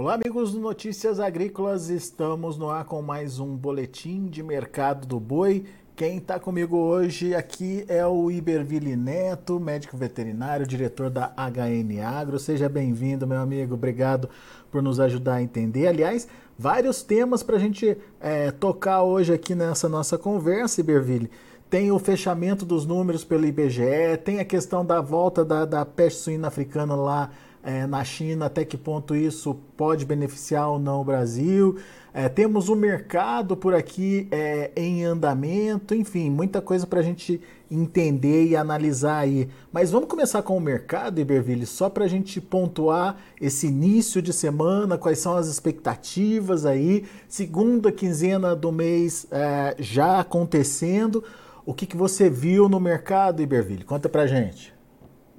Olá, 0.00 0.14
amigos 0.14 0.54
do 0.54 0.60
Notícias 0.60 1.20
Agrícolas. 1.20 1.90
Estamos 1.90 2.56
no 2.56 2.70
ar 2.70 2.86
com 2.86 3.02
mais 3.02 3.38
um 3.38 3.54
boletim 3.54 4.28
de 4.28 4.42
mercado 4.42 5.06
do 5.06 5.20
boi. 5.20 5.66
Quem 5.94 6.16
está 6.16 6.40
comigo 6.40 6.74
hoje 6.74 7.34
aqui 7.34 7.84
é 7.86 8.06
o 8.06 8.30
Iberville 8.30 8.96
Neto, 8.96 9.60
médico 9.60 9.98
veterinário, 9.98 10.66
diretor 10.66 11.10
da 11.10 11.34
HN 11.36 12.00
Agro. 12.02 12.38
Seja 12.38 12.66
bem-vindo, 12.66 13.26
meu 13.26 13.40
amigo. 13.40 13.74
Obrigado 13.74 14.30
por 14.70 14.82
nos 14.82 14.98
ajudar 14.98 15.34
a 15.34 15.42
entender. 15.42 15.86
Aliás, 15.86 16.26
vários 16.58 17.02
temas 17.02 17.42
para 17.42 17.56
a 17.56 17.60
gente 17.60 17.94
é, 18.18 18.50
tocar 18.52 19.02
hoje 19.02 19.34
aqui 19.34 19.54
nessa 19.54 19.86
nossa 19.86 20.16
conversa, 20.16 20.80
Iberville. 20.80 21.30
Tem 21.68 21.92
o 21.92 21.98
fechamento 21.98 22.64
dos 22.64 22.86
números 22.86 23.22
pelo 23.22 23.44
IBGE, 23.44 24.16
tem 24.24 24.40
a 24.40 24.46
questão 24.46 24.82
da 24.82 25.02
volta 25.02 25.44
da, 25.44 25.66
da 25.66 25.84
peste 25.84 26.20
suína 26.20 26.48
africana 26.48 26.94
lá 26.94 27.30
é, 27.62 27.86
na 27.86 28.02
China, 28.04 28.46
até 28.46 28.64
que 28.64 28.76
ponto 28.76 29.14
isso 29.14 29.54
pode 29.76 30.04
beneficiar 30.04 30.68
ou 30.68 30.78
não 30.78 31.00
o 31.00 31.04
Brasil. 31.04 31.76
É, 32.12 32.28
temos 32.28 32.68
o 32.68 32.74
mercado 32.74 33.56
por 33.56 33.72
aqui 33.72 34.26
é, 34.30 34.72
em 34.74 35.04
andamento, 35.04 35.94
enfim, 35.94 36.28
muita 36.28 36.60
coisa 36.60 36.86
para 36.86 36.98
a 36.98 37.02
gente 37.02 37.40
entender 37.70 38.46
e 38.46 38.56
analisar 38.56 39.18
aí. 39.18 39.48
Mas 39.72 39.92
vamos 39.92 40.08
começar 40.08 40.42
com 40.42 40.56
o 40.56 40.60
mercado, 40.60 41.20
Iberville, 41.20 41.66
só 41.66 41.88
para 41.88 42.04
a 42.04 42.08
gente 42.08 42.40
pontuar 42.40 43.16
esse 43.40 43.68
início 43.68 44.20
de 44.20 44.32
semana, 44.32 44.98
quais 44.98 45.20
são 45.20 45.36
as 45.36 45.46
expectativas 45.46 46.66
aí, 46.66 47.04
segunda 47.28 47.92
quinzena 47.92 48.56
do 48.56 48.72
mês 48.72 49.26
é, 49.30 49.76
já 49.78 50.18
acontecendo. 50.18 51.22
O 51.64 51.72
que, 51.72 51.86
que 51.86 51.96
você 51.96 52.28
viu 52.28 52.68
no 52.68 52.80
mercado, 52.80 53.40
Iberville? 53.40 53.84
Conta 53.84 54.08
para 54.08 54.26
gente. 54.26 54.79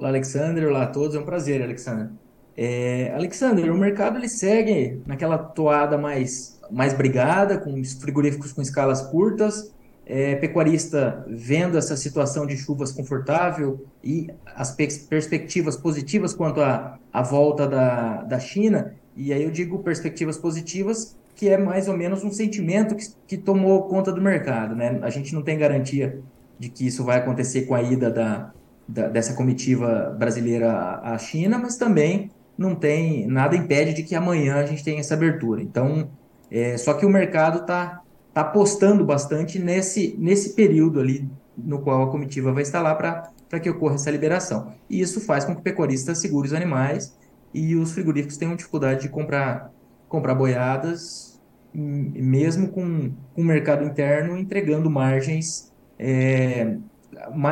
Olá, 0.02 0.10
Alexander. 0.10 0.68
Olá 0.68 0.82
a 0.82 0.88
todos. 0.88 1.16
É 1.16 1.20
um 1.20 1.24
prazer, 1.24 1.62
Alexander. 1.62 2.10
É, 2.58 3.14
Alexander, 3.14 3.72
o 3.72 3.78
mercado 3.78 4.18
ele 4.18 4.28
segue 4.28 5.00
naquela 5.06 5.38
toada 5.38 5.96
mais, 5.96 6.60
mais 6.72 6.92
brigada, 6.92 7.60
com 7.60 7.80
frigoríficos 7.84 8.52
com 8.52 8.64
escalas 8.64 9.04
curtas, 9.04 9.72
é, 10.04 10.34
pecuarista 10.38 11.24
vendo 11.30 11.78
essa 11.78 11.96
situação 11.96 12.48
de 12.48 12.58
chuvas 12.58 12.92
confortável 12.92 13.86
e 14.04 14.28
as 14.56 14.72
perspectivas 14.72 15.78
positivas 15.78 16.34
quanto 16.34 16.62
à 16.62 17.22
volta 17.22 17.68
da, 17.68 18.24
da 18.24 18.40
China. 18.40 18.96
E 19.16 19.32
aí 19.32 19.44
eu 19.44 19.52
digo 19.52 19.84
perspectivas 19.84 20.36
positivas, 20.36 21.16
que 21.36 21.48
é 21.48 21.60
mais 21.60 21.88
ou 21.88 21.96
menos 21.96 22.24
um 22.24 22.32
sentimento 22.32 22.96
que, 22.96 23.06
que 23.28 23.38
tomou 23.38 23.84
conta 23.84 24.12
do 24.12 24.20
mercado. 24.20 24.76
Né? 24.76 24.98
A 25.04 25.12
gente 25.12 25.32
não 25.36 25.44
tem 25.44 25.60
garantia 25.60 26.20
de 26.58 26.70
que 26.70 26.88
isso 26.88 27.04
vai 27.04 27.20
acontecer 27.20 27.68
com 27.68 27.76
a 27.76 27.84
ida 27.84 28.10
da, 28.10 28.52
da, 28.88 29.08
dessa 29.08 29.34
comitiva 29.34 30.16
brasileira 30.18 31.00
à 31.04 31.18
China, 31.18 31.58
mas 31.58 31.78
também 31.78 32.30
não 32.58 32.76
tem 32.76 33.28
nada 33.28 33.56
impede 33.56 33.94
de 33.94 34.04
que 34.04 34.16
amanhã 34.16 34.56
a 34.56 34.66
gente 34.66 34.84
tenha 34.84 35.00
essa 35.00 35.14
abertura. 35.14 35.62
Então, 35.62 36.10
é, 36.50 36.78
só 36.78 36.94
que 36.94 37.06
o 37.06 37.10
mercado 37.10 37.60
está 37.60 38.02
tá 38.34 38.42
apostando 38.42 39.06
bastante 39.06 39.60
nesse, 39.60 40.16
nesse 40.20 40.54
período 40.54 41.00
ali 41.00 41.30
no 41.58 41.80
qual 41.80 42.04
a 42.04 42.12
comitiva 42.12 42.52
vai 42.52 42.64
estar 42.64 42.82
lá 42.82 42.96
para 42.96 43.60
que 43.60 43.70
ocorra 43.70 43.96
essa 43.96 44.12
liberação. 44.12 44.74
E 44.90 45.02
isso 45.02 45.22
faz 45.22 45.46
com 45.46 45.54
que 45.54 45.62
o 45.62 45.64
pecuarista 45.64 46.16
segure 46.16 46.48
os 46.48 46.54
animais 46.54 47.16
e 47.54 47.76
os 47.76 47.92
frigoríficos 47.92 48.38
tenham 48.38 48.56
dificuldade 48.56 49.02
de 49.02 49.10
comprar, 49.10 49.72
comprar 50.08 50.36
boiadas, 50.36 51.40
mesmo 51.74 52.70
com, 52.70 53.12
com 53.34 53.42
o 53.42 53.46
mercado 53.46 53.84
interno 53.84 54.38
entregando 54.38 54.90
margens 54.90 55.72
é, 55.98 56.78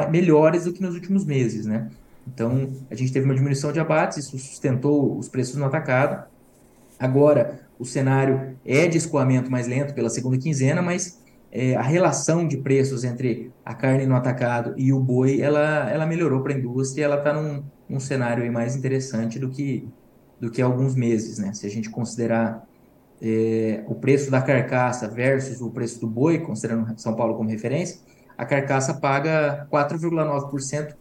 melhores 0.10 0.66
do 0.66 0.74
que 0.74 0.82
nos 0.82 0.96
últimos 0.96 1.26
meses, 1.26 1.66
né? 1.66 1.90
Então, 2.28 2.70
a 2.90 2.96
gente 2.96 3.12
teve 3.12 3.26
uma 3.26 3.34
diminuição 3.34 3.72
de 3.72 3.80
abates, 3.80 4.18
isso 4.18 4.38
sustentou 4.38 5.18
os 5.18 5.28
preços 5.28 5.56
no 5.56 5.66
atacado. 5.66 6.28
Agora, 7.00 7.60
o 7.78 7.86
cenário 7.86 8.58
é 8.66 8.88
de 8.88 8.98
escoamento 8.98 9.50
mais 9.50 9.68
lento 9.68 9.94
pela 9.94 10.10
segunda 10.10 10.38
quinzena, 10.38 10.82
mas 10.82 11.20
é, 11.52 11.76
a 11.76 11.82
relação 11.82 12.48
de 12.48 12.58
preços 12.58 13.04
entre 13.04 13.52
a 13.66 13.74
carne 13.74 14.06
no 14.06 14.16
atacado 14.16 14.74
e 14.78 14.94
o 14.94 15.00
boi, 15.00 15.42
ela, 15.42 15.90
ela 15.90 16.06
melhorou 16.06 16.42
para 16.42 16.54
a 16.54 16.58
indústria, 16.58 17.06
ela 17.06 17.18
está 17.18 17.34
num, 17.34 17.64
num 17.88 18.00
cenário 18.00 18.52
mais 18.52 18.76
interessante 18.76 19.40
do 19.40 19.50
que, 19.50 19.88
do 20.40 20.52
que 20.52 20.62
alguns 20.62 20.94
meses, 20.94 21.40
né? 21.40 21.54
Se 21.54 21.66
a 21.66 21.70
gente 21.70 21.90
considerar 21.90 22.68
é, 23.22 23.84
o 23.88 23.96
preço 23.96 24.30
da 24.30 24.42
carcaça 24.42 25.08
versus 25.08 25.62
o 25.62 25.72
preço 25.72 26.00
do 26.00 26.08
boi, 26.08 26.40
considerando 26.40 27.00
São 27.00 27.16
Paulo 27.16 27.36
como 27.36 27.50
referência, 27.50 28.00
a 28.40 28.46
carcaça 28.46 28.94
paga 28.94 29.68
4,9% 29.70 30.96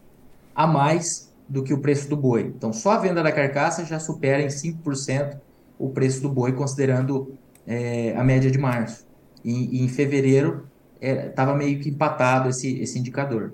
a 0.52 0.66
mais 0.66 1.32
do 1.48 1.62
que 1.62 1.72
o 1.72 1.78
preço 1.78 2.08
do 2.08 2.16
boi. 2.16 2.52
Então, 2.56 2.72
só 2.72 2.90
a 2.90 2.98
venda 2.98 3.22
da 3.22 3.30
carcaça 3.30 3.84
já 3.84 4.00
supera 4.00 4.42
em 4.42 4.48
5% 4.48 5.38
o 5.78 5.88
preço 5.90 6.20
do 6.20 6.28
boi, 6.28 6.52
considerando 6.52 7.32
é, 7.64 8.12
a 8.16 8.24
média 8.24 8.50
de 8.50 8.58
março. 8.58 9.06
E, 9.44 9.78
e 9.78 9.84
em 9.84 9.88
fevereiro 9.88 10.66
estava 11.00 11.52
é, 11.52 11.56
meio 11.56 11.78
que 11.78 11.90
empatado 11.90 12.48
esse, 12.48 12.76
esse 12.80 12.98
indicador. 12.98 13.52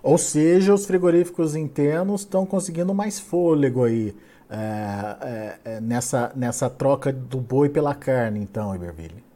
Ou 0.00 0.16
seja, 0.16 0.72
os 0.72 0.86
frigoríficos 0.86 1.56
internos 1.56 2.20
estão 2.20 2.46
conseguindo 2.46 2.94
mais 2.94 3.18
fôlego 3.18 3.82
aí 3.82 4.14
é, 4.48 4.56
é, 5.20 5.58
é, 5.64 5.80
nessa, 5.80 6.30
nessa 6.36 6.70
troca 6.70 7.12
do 7.12 7.40
boi 7.40 7.68
pela 7.68 7.92
carne, 7.92 8.38
então, 8.38 8.72
Iberville. 8.72 9.27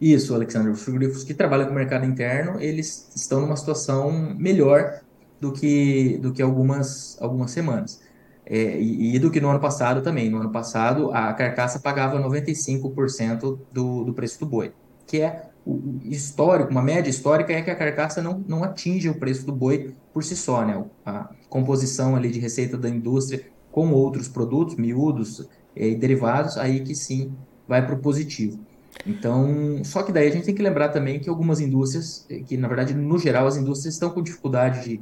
Isso, 0.00 0.34
Alexandre. 0.34 0.70
Os 0.70 0.82
frigoríficos 0.82 1.24
que 1.24 1.34
trabalham 1.34 1.66
com 1.66 1.72
o 1.72 1.74
mercado 1.74 2.06
interno, 2.06 2.60
eles 2.60 3.10
estão 3.14 3.40
numa 3.40 3.56
situação 3.56 4.34
melhor 4.36 5.00
do 5.40 5.52
que, 5.52 6.18
do 6.18 6.32
que 6.32 6.40
algumas, 6.40 7.20
algumas 7.20 7.50
semanas. 7.50 8.00
É, 8.46 8.80
e, 8.80 9.14
e, 9.14 9.18
do 9.18 9.30
que 9.30 9.40
no 9.40 9.48
ano 9.48 9.60
passado 9.60 10.02
também. 10.02 10.30
No 10.30 10.38
ano 10.38 10.50
passado, 10.50 11.10
a 11.12 11.32
carcaça 11.34 11.78
pagava 11.78 12.18
95% 12.18 13.58
do, 13.72 14.04
do 14.04 14.12
preço 14.12 14.40
do 14.40 14.46
boi, 14.46 14.72
que 15.06 15.20
é 15.20 15.50
o 15.64 16.00
histórico, 16.04 16.70
uma 16.70 16.82
média 16.82 17.10
histórica 17.10 17.52
é 17.52 17.62
que 17.62 17.70
a 17.70 17.76
carcaça 17.76 18.22
não, 18.22 18.42
não 18.48 18.64
atinge 18.64 19.08
o 19.08 19.18
preço 19.18 19.44
do 19.44 19.52
boi 19.52 19.94
por 20.12 20.24
si 20.24 20.34
só, 20.34 20.64
né? 20.64 20.82
A 21.04 21.30
composição 21.48 22.16
ali 22.16 22.30
de 22.30 22.40
receita 22.40 22.76
da 22.76 22.88
indústria 22.88 23.44
com 23.70 23.92
outros 23.92 24.26
produtos, 24.26 24.76
miúdos 24.76 25.46
é, 25.76 25.88
e 25.88 25.94
derivados, 25.94 26.56
aí 26.56 26.80
que 26.80 26.94
sim 26.94 27.32
vai 27.68 27.84
para 27.84 27.94
o 27.94 27.98
positivo. 27.98 28.58
Então, 29.06 29.82
só 29.84 30.02
que 30.02 30.12
daí 30.12 30.28
a 30.28 30.30
gente 30.30 30.44
tem 30.44 30.54
que 30.54 30.62
lembrar 30.62 30.90
também 30.90 31.18
que 31.18 31.28
algumas 31.28 31.60
indústrias, 31.60 32.26
que 32.46 32.56
na 32.56 32.68
verdade, 32.68 32.94
no 32.94 33.18
geral, 33.18 33.46
as 33.46 33.56
indústrias 33.56 33.94
estão 33.94 34.10
com 34.10 34.22
dificuldade 34.22 34.84
de, 34.84 35.00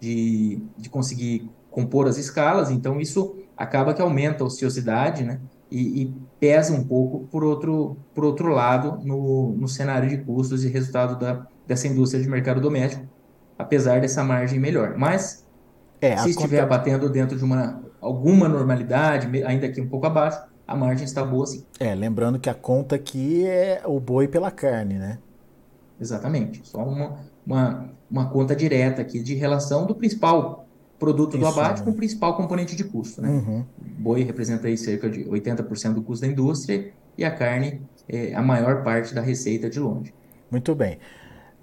de, 0.00 0.62
de 0.76 0.88
conseguir 0.88 1.50
compor 1.70 2.06
as 2.06 2.18
escalas, 2.18 2.70
então 2.70 3.00
isso 3.00 3.36
acaba 3.56 3.94
que 3.94 4.02
aumenta 4.02 4.44
a 4.44 4.46
ociosidade, 4.46 5.24
né? 5.24 5.40
E, 5.70 6.02
e, 6.02 6.14
pesa 6.38 6.74
um 6.74 6.84
pouco 6.84 7.26
por 7.28 7.42
outro, 7.42 7.96
por 8.14 8.24
outro 8.24 8.48
lado 8.48 8.98
no, 9.02 9.52
no 9.52 9.66
cenário 9.66 10.06
de 10.06 10.18
custos 10.18 10.64
e 10.64 10.68
resultado 10.68 11.18
da, 11.18 11.46
dessa 11.66 11.88
indústria 11.88 12.22
de 12.22 12.28
mercado 12.28 12.60
doméstico, 12.60 13.06
apesar 13.58 14.00
dessa 14.00 14.22
margem 14.22 14.58
melhor. 14.58 14.98
Mas, 14.98 15.46
é, 16.00 16.16
se 16.18 16.30
estiver 16.30 16.60
conta... 16.60 16.74
abatendo 16.74 17.08
dentro 17.08 17.38
de 17.38 17.44
uma 17.44 17.82
alguma 18.02 18.48
normalidade, 18.48 19.28
ainda 19.44 19.66
aqui 19.66 19.80
um 19.80 19.88
pouco 19.88 20.06
abaixo, 20.06 20.42
a 20.72 20.76
margem 20.76 21.04
está 21.04 21.24
boa 21.24 21.46
sim. 21.46 21.64
É, 21.78 21.94
lembrando 21.94 22.38
que 22.38 22.48
a 22.48 22.54
conta 22.54 22.96
aqui 22.96 23.46
é 23.46 23.82
o 23.84 24.00
boi 24.00 24.26
pela 24.26 24.50
carne, 24.50 24.94
né? 24.94 25.18
Exatamente. 26.00 26.66
Só 26.66 26.82
uma, 26.82 27.18
uma, 27.46 27.90
uma 28.10 28.30
conta 28.30 28.56
direta 28.56 29.02
aqui 29.02 29.22
de 29.22 29.34
relação 29.34 29.86
do 29.86 29.94
principal 29.94 30.66
produto 30.98 31.36
do 31.36 31.46
abate 31.46 31.80
né? 31.80 31.84
com 31.84 31.90
o 31.90 31.94
principal 31.94 32.36
componente 32.36 32.74
de 32.74 32.84
custo, 32.84 33.20
né? 33.20 33.28
Uhum. 33.28 33.64
O 33.80 34.02
boi 34.02 34.22
representa 34.22 34.68
aí 34.68 34.78
cerca 34.78 35.10
de 35.10 35.24
80% 35.24 35.94
do 35.94 36.02
custo 36.02 36.24
da 36.24 36.32
indústria 36.32 36.92
e 37.18 37.24
a 37.24 37.30
carne 37.30 37.82
é 38.08 38.34
a 38.34 38.42
maior 38.42 38.82
parte 38.82 39.14
da 39.14 39.20
receita 39.20 39.68
de 39.68 39.78
longe. 39.78 40.14
Muito 40.50 40.74
bem. 40.74 40.98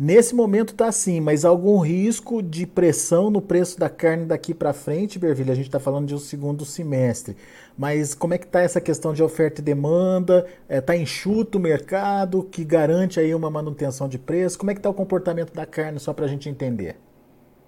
Nesse 0.01 0.33
momento 0.33 0.69
está 0.69 0.87
assim, 0.87 1.19
mas 1.19 1.43
algum 1.43 1.77
risco 1.79 2.41
de 2.41 2.65
pressão 2.65 3.29
no 3.29 3.41
preço 3.41 3.77
da 3.77 3.89
carne 3.89 4.25
daqui 4.25 4.53
para 4.53 4.71
frente, 4.71 5.19
Bervilha? 5.19 5.51
A 5.51 5.55
gente 5.55 5.65
está 5.65 5.77
falando 5.77 6.07
de 6.07 6.15
um 6.15 6.17
segundo 6.17 6.63
semestre. 6.63 7.35
Mas 7.77 8.15
como 8.15 8.33
é 8.33 8.37
que 8.37 8.45
está 8.45 8.61
essa 8.61 8.79
questão 8.79 9.13
de 9.13 9.21
oferta 9.21 9.59
e 9.59 9.63
demanda? 9.63 10.45
É, 10.69 10.79
tá 10.79 10.95
enxuto 10.95 11.57
o 11.57 11.61
mercado, 11.61 12.43
que 12.43 12.63
garante 12.63 13.19
aí 13.19 13.35
uma 13.35 13.49
manutenção 13.49 14.07
de 14.07 14.17
preço? 14.17 14.57
Como 14.57 14.71
é 14.71 14.73
que 14.73 14.79
está 14.79 14.89
o 14.89 14.93
comportamento 14.93 15.53
da 15.53 15.65
carne, 15.65 15.99
só 15.99 16.13
para 16.13 16.23
a 16.23 16.29
gente 16.29 16.47
entender? 16.47 16.95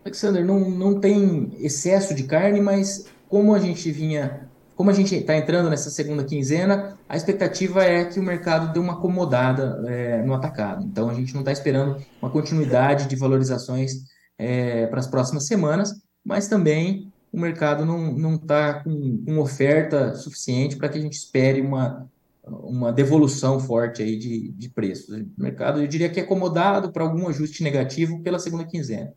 Alexander, 0.06 0.46
não, 0.46 0.70
não 0.70 1.02
tem 1.02 1.52
excesso 1.60 2.16
de 2.16 2.24
carne, 2.24 2.62
mas 2.62 3.08
como 3.28 3.54
a 3.54 3.60
gente 3.60 3.92
vinha 3.92 4.50
como 4.82 4.90
a 4.90 4.96
gente 4.96 5.14
está 5.14 5.38
entrando 5.38 5.70
nessa 5.70 5.92
segunda 5.92 6.24
quinzena, 6.24 6.98
a 7.08 7.16
expectativa 7.16 7.84
é 7.84 8.04
que 8.04 8.20
o 8.20 8.24
mercado 8.24 8.74
dê 8.74 8.80
uma 8.80 8.94
acomodada 8.94 9.80
é, 9.88 10.24
no 10.24 10.34
atacado. 10.34 10.84
Então, 10.84 11.08
a 11.08 11.14
gente 11.14 11.36
não 11.36 11.42
está 11.42 11.52
esperando 11.52 12.04
uma 12.20 12.32
continuidade 12.32 13.08
de 13.08 13.16
valorizações 13.16 13.92
é, 14.40 14.88
para 14.88 15.00
as 15.00 15.06
próximas 15.06 15.46
semanas, 15.46 15.94
mas 16.26 16.48
também 16.48 17.14
o 17.32 17.40
mercado 17.40 17.86
não 17.86 18.34
está 18.34 18.84
com, 18.84 19.24
com, 19.24 19.38
oferta 19.38 20.16
suficiente 20.16 20.76
para 20.76 20.90
que 20.90 20.98
a 20.98 21.02
gente 21.02 21.14
espere 21.14 21.62
uma, 21.62 22.10
uma 22.44 22.92
devolução 22.92 23.60
forte 23.60 24.02
aí 24.02 24.18
de, 24.18 24.50
de 24.50 24.68
preços. 24.68 25.16
O 25.16 25.28
mercado, 25.38 25.80
eu 25.80 25.88
diria 25.88 26.10
que 26.10 26.20
é 26.20 26.24
acomodado 26.24 26.92
para 26.92 27.04
algum 27.04 27.28
ajuste 27.28 27.62
negativo 27.62 28.20
pela 28.24 28.40
segunda 28.40 28.66
quinzena, 28.66 29.14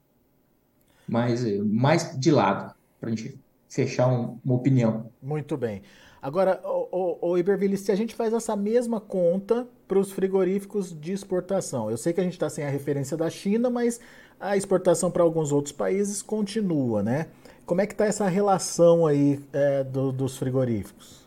mas 1.08 1.42
é, 1.42 1.56
mais 1.62 2.20
de 2.20 2.30
lado, 2.30 2.74
para 3.00 3.08
a 3.08 3.14
gente 3.14 3.42
fechar 3.68 4.08
um, 4.08 4.38
uma 4.44 4.54
opinião. 4.54 5.10
Muito 5.22 5.56
bem. 5.56 5.82
Agora, 6.20 6.60
o, 6.64 6.88
o, 6.90 7.30
o 7.32 7.38
Iberville, 7.38 7.76
se 7.76 7.92
a 7.92 7.94
gente 7.94 8.14
faz 8.14 8.32
essa 8.32 8.56
mesma 8.56 8.98
conta 8.98 9.66
para 9.86 9.98
os 9.98 10.10
frigoríficos 10.10 10.98
de 10.98 11.12
exportação, 11.12 11.90
eu 11.90 11.98
sei 11.98 12.14
que 12.14 12.20
a 12.20 12.24
gente 12.24 12.32
está 12.32 12.48
sem 12.48 12.64
a 12.64 12.70
referência 12.70 13.14
da 13.14 13.28
China, 13.28 13.68
mas 13.68 14.00
a 14.40 14.56
exportação 14.56 15.10
para 15.10 15.22
alguns 15.22 15.52
outros 15.52 15.72
países 15.72 16.22
continua, 16.22 17.02
né? 17.02 17.26
Como 17.66 17.80
é 17.80 17.86
que 17.86 17.92
está 17.92 18.06
essa 18.06 18.26
relação 18.26 19.06
aí 19.06 19.40
é, 19.52 19.84
do, 19.84 20.12
dos 20.12 20.36
frigoríficos? 20.36 21.24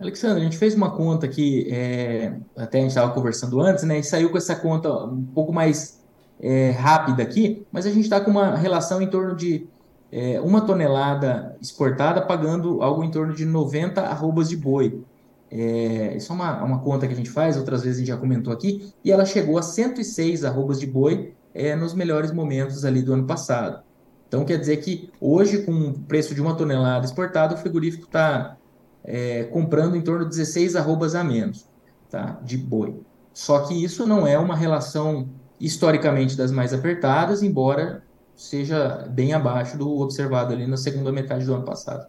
Alexandre, 0.00 0.40
a 0.40 0.44
gente 0.44 0.56
fez 0.56 0.74
uma 0.74 0.90
conta 0.96 1.26
aqui, 1.26 1.68
é, 1.70 2.32
até 2.56 2.78
a 2.78 2.80
gente 2.82 2.90
estava 2.90 3.12
conversando 3.12 3.60
antes, 3.60 3.84
né? 3.84 3.98
E 3.98 4.02
saiu 4.02 4.30
com 4.30 4.38
essa 4.38 4.56
conta 4.56 4.90
um 4.92 5.24
pouco 5.24 5.52
mais 5.52 6.00
é, 6.40 6.70
rápida 6.70 7.22
aqui, 7.22 7.66
mas 7.70 7.84
a 7.84 7.90
gente 7.90 8.04
está 8.04 8.20
com 8.20 8.30
uma 8.30 8.56
relação 8.56 9.02
em 9.02 9.06
torno 9.06 9.36
de 9.36 9.68
é, 10.12 10.40
uma 10.40 10.60
tonelada 10.62 11.56
exportada 11.60 12.20
pagando 12.22 12.82
algo 12.82 13.04
em 13.04 13.10
torno 13.10 13.34
de 13.34 13.44
90 13.44 14.00
arrobas 14.00 14.48
de 14.48 14.56
boi. 14.56 15.02
É, 15.50 16.16
isso 16.16 16.32
é 16.32 16.34
uma, 16.34 16.62
uma 16.62 16.78
conta 16.80 17.06
que 17.06 17.12
a 17.12 17.16
gente 17.16 17.30
faz, 17.30 17.56
outras 17.56 17.82
vezes 17.82 17.96
a 17.96 18.00
gente 18.00 18.08
já 18.08 18.16
comentou 18.16 18.52
aqui, 18.52 18.92
e 19.04 19.10
ela 19.10 19.24
chegou 19.24 19.58
a 19.58 19.62
106 19.62 20.44
arrobas 20.44 20.78
de 20.78 20.86
boi 20.86 21.34
é, 21.54 21.74
nos 21.74 21.94
melhores 21.94 22.32
momentos 22.32 22.84
ali 22.84 23.02
do 23.02 23.12
ano 23.12 23.26
passado. 23.26 23.82
Então 24.28 24.44
quer 24.44 24.58
dizer 24.58 24.76
que 24.76 25.10
hoje, 25.20 25.62
com 25.62 25.72
o 25.72 25.92
preço 25.92 26.34
de 26.34 26.40
uma 26.40 26.54
tonelada 26.54 27.04
exportada, 27.04 27.54
o 27.54 27.58
frigorífico 27.58 28.04
está 28.04 28.56
é, 29.02 29.44
comprando 29.44 29.96
em 29.96 30.02
torno 30.02 30.24
de 30.24 30.30
16 30.30 30.76
arrobas 30.76 31.16
a 31.16 31.24
menos 31.24 31.68
tá, 32.08 32.38
de 32.42 32.56
boi. 32.56 33.00
Só 33.32 33.60
que 33.60 33.82
isso 33.82 34.06
não 34.06 34.26
é 34.26 34.38
uma 34.38 34.56
relação 34.56 35.28
historicamente 35.58 36.36
das 36.36 36.50
mais 36.50 36.72
apertadas, 36.72 37.42
embora 37.42 38.02
seja 38.40 39.06
bem 39.10 39.34
abaixo 39.34 39.76
do 39.76 40.00
observado 40.00 40.54
ali 40.54 40.66
na 40.66 40.78
segunda 40.78 41.12
metade 41.12 41.44
do 41.44 41.54
ano 41.54 41.62
passado. 41.62 42.06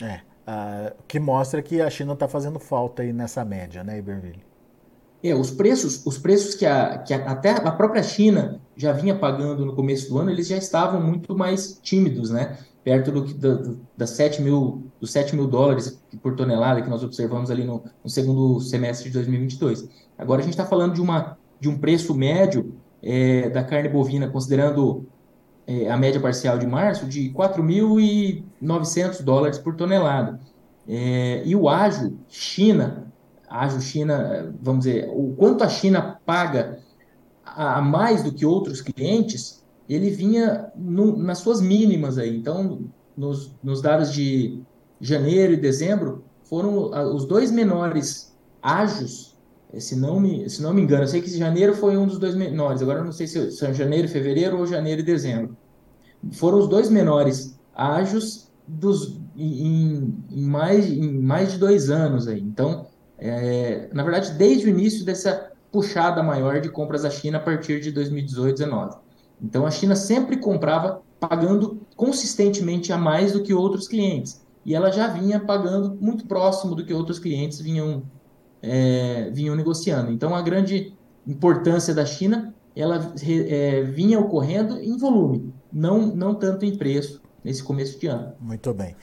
É, 0.00 0.20
uh, 0.48 0.94
que 1.08 1.18
mostra 1.18 1.60
que 1.60 1.82
a 1.82 1.90
China 1.90 2.12
está 2.12 2.28
fazendo 2.28 2.60
falta 2.60 3.02
aí 3.02 3.12
nessa 3.12 3.44
média, 3.44 3.82
né, 3.82 3.98
Iberville? 3.98 4.44
É, 5.24 5.34
os 5.34 5.50
preços, 5.50 6.06
os 6.06 6.18
preços 6.18 6.54
que, 6.54 6.64
a, 6.64 6.98
que 6.98 7.12
a, 7.12 7.32
até 7.32 7.50
a 7.50 7.72
própria 7.72 8.02
China 8.02 8.60
já 8.76 8.92
vinha 8.92 9.18
pagando 9.18 9.66
no 9.66 9.74
começo 9.74 10.08
do 10.08 10.18
ano, 10.18 10.30
eles 10.30 10.46
já 10.46 10.56
estavam 10.56 11.00
muito 11.02 11.36
mais 11.36 11.80
tímidos, 11.82 12.30
né? 12.30 12.56
Perto 12.84 13.10
do, 13.10 13.22
do, 13.24 13.80
das 13.96 14.10
7 14.10 14.40
mil, 14.40 14.86
dos 15.00 15.10
7 15.10 15.34
mil 15.34 15.48
dólares 15.48 16.00
por 16.22 16.36
tonelada 16.36 16.80
que 16.80 16.88
nós 16.88 17.02
observamos 17.02 17.50
ali 17.50 17.64
no, 17.64 17.82
no 18.04 18.10
segundo 18.10 18.60
semestre 18.60 19.08
de 19.08 19.14
2022. 19.14 19.88
Agora 20.16 20.42
a 20.42 20.44
gente 20.44 20.52
está 20.52 20.66
falando 20.66 20.94
de, 20.94 21.00
uma, 21.00 21.36
de 21.58 21.68
um 21.68 21.76
preço 21.76 22.14
médio 22.14 22.72
é, 23.02 23.48
da 23.50 23.64
carne 23.64 23.88
bovina, 23.88 24.28
considerando 24.28 25.06
é, 25.66 25.90
a 25.90 25.96
média 25.96 26.20
parcial 26.20 26.58
de 26.58 26.66
março, 26.66 27.06
de 27.06 27.30
4.900 27.30 29.22
dólares 29.22 29.58
por 29.58 29.74
tonelada. 29.74 30.40
É, 30.86 31.42
e 31.44 31.56
o 31.56 31.68
ágio 31.68 32.18
China, 32.28 33.12
ágio 33.48 33.80
China, 33.80 34.54
vamos 34.60 34.84
dizer, 34.84 35.08
o 35.10 35.34
quanto 35.36 35.64
a 35.64 35.68
China 35.68 36.20
paga 36.24 36.78
a, 37.44 37.78
a 37.78 37.82
mais 37.82 38.22
do 38.22 38.32
que 38.32 38.44
outros 38.44 38.80
clientes, 38.80 39.64
ele 39.88 40.10
vinha 40.10 40.70
no, 40.76 41.16
nas 41.16 41.38
suas 41.38 41.60
mínimas 41.60 42.18
aí. 42.18 42.36
Então, 42.36 42.80
nos, 43.16 43.52
nos 43.62 43.80
dados 43.80 44.12
de 44.12 44.60
janeiro 45.00 45.52
e 45.52 45.56
dezembro, 45.56 46.24
foram 46.42 46.90
os 47.14 47.24
dois 47.24 47.50
menores 47.50 48.34
ágios, 48.62 49.33
se 49.80 49.96
não 49.96 50.20
me, 50.20 50.48
se 50.48 50.62
não 50.62 50.72
me 50.72 50.82
engano, 50.82 51.04
eu 51.04 51.08
sei 51.08 51.20
que 51.20 51.30
janeiro 51.36 51.74
foi 51.74 51.96
um 51.96 52.06
dos 52.06 52.18
dois 52.18 52.34
menores, 52.34 52.82
agora 52.82 53.00
eu 53.00 53.04
não 53.04 53.12
sei 53.12 53.26
se 53.26 53.50
são 53.52 53.72
janeiro, 53.72 54.08
fevereiro 54.08 54.58
ou 54.58 54.66
janeiro 54.66 55.00
e 55.00 55.04
dezembro. 55.04 55.56
Foram 56.32 56.58
os 56.58 56.68
dois 56.68 56.88
menores 56.88 57.58
ágios 57.74 58.50
dos, 58.66 59.18
em, 59.36 60.14
em 60.30 60.42
mais, 60.42 60.90
em 60.90 61.20
mais 61.20 61.52
de 61.52 61.58
dois 61.58 61.90
anos 61.90 62.26
aí. 62.28 62.40
Então, 62.40 62.86
é, 63.18 63.88
na 63.92 64.02
verdade, 64.02 64.32
desde 64.32 64.66
o 64.66 64.68
início 64.68 65.04
dessa 65.04 65.50
puxada 65.70 66.22
maior 66.22 66.60
de 66.60 66.68
compras 66.68 67.02
da 67.02 67.10
China 67.10 67.38
a 67.38 67.40
partir 67.40 67.80
de 67.80 67.90
2018, 67.90 68.58
2019. 68.58 68.96
Então, 69.42 69.66
a 69.66 69.70
China 69.70 69.96
sempre 69.96 70.36
comprava 70.36 71.02
pagando 71.18 71.80
consistentemente 71.96 72.92
a 72.92 72.98
mais 72.98 73.32
do 73.32 73.42
que 73.42 73.52
outros 73.52 73.88
clientes. 73.88 74.42
E 74.64 74.74
ela 74.74 74.90
já 74.90 75.08
vinha 75.08 75.38
pagando 75.40 75.96
muito 76.00 76.26
próximo 76.26 76.74
do 76.74 76.84
que 76.84 76.94
outros 76.94 77.18
clientes 77.18 77.60
vinham, 77.60 78.02
é, 78.64 79.30
vinham 79.30 79.54
negociando. 79.54 80.10
Então, 80.10 80.34
a 80.34 80.42
grande 80.42 80.94
importância 81.26 81.94
da 81.94 82.04
China 82.04 82.54
ela 82.76 83.14
é, 83.48 83.82
vinha 83.82 84.18
ocorrendo 84.18 84.80
em 84.80 84.96
volume, 84.96 85.52
não, 85.72 86.06
não 86.08 86.34
tanto 86.34 86.64
em 86.64 86.76
preço 86.76 87.22
nesse 87.42 87.62
começo 87.62 87.98
de 88.00 88.06
ano. 88.06 88.32
Muito 88.40 88.72
bem. 88.74 88.96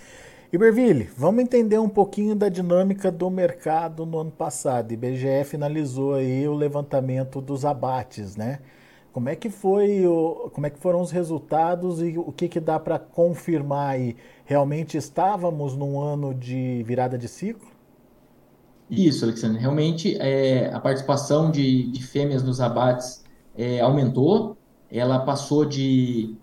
Iberville, 0.51 1.09
vamos 1.15 1.43
entender 1.43 1.79
um 1.79 1.87
pouquinho 1.87 2.35
da 2.35 2.49
dinâmica 2.49 3.09
do 3.09 3.29
mercado 3.29 4.05
no 4.05 4.19
ano 4.19 4.31
passado. 4.31 4.91
IBGE 4.91 5.45
finalizou 5.45 6.15
aí 6.15 6.45
o 6.45 6.53
levantamento 6.53 7.39
dos 7.39 7.63
abates, 7.63 8.35
né? 8.35 8.59
Como 9.13 9.29
é 9.29 9.35
que 9.35 9.49
foi, 9.49 10.03
como 10.51 10.67
é 10.67 10.69
que 10.69 10.79
foram 10.79 11.01
os 11.01 11.11
resultados 11.11 12.01
e 12.01 12.17
o 12.17 12.31
que, 12.31 12.49
que 12.49 12.59
dá 12.59 12.77
para 12.77 12.99
confirmar 12.99 13.91
aí? 13.91 14.17
Realmente 14.43 14.97
estávamos 14.97 15.75
num 15.75 16.01
ano 16.01 16.33
de 16.33 16.83
virada 16.83 17.17
de 17.17 17.29
ciclo? 17.29 17.70
Isso, 18.91 19.23
Alexandre. 19.23 19.57
Realmente 19.57 20.17
é, 20.17 20.69
a 20.73 20.79
participação 20.79 21.49
de, 21.49 21.83
de 21.87 22.03
fêmeas 22.03 22.43
nos 22.43 22.59
abates 22.59 23.23
é, 23.57 23.79
aumentou. 23.79 24.57
Ela 24.91 25.19
passou 25.19 25.63
de 25.63 26.35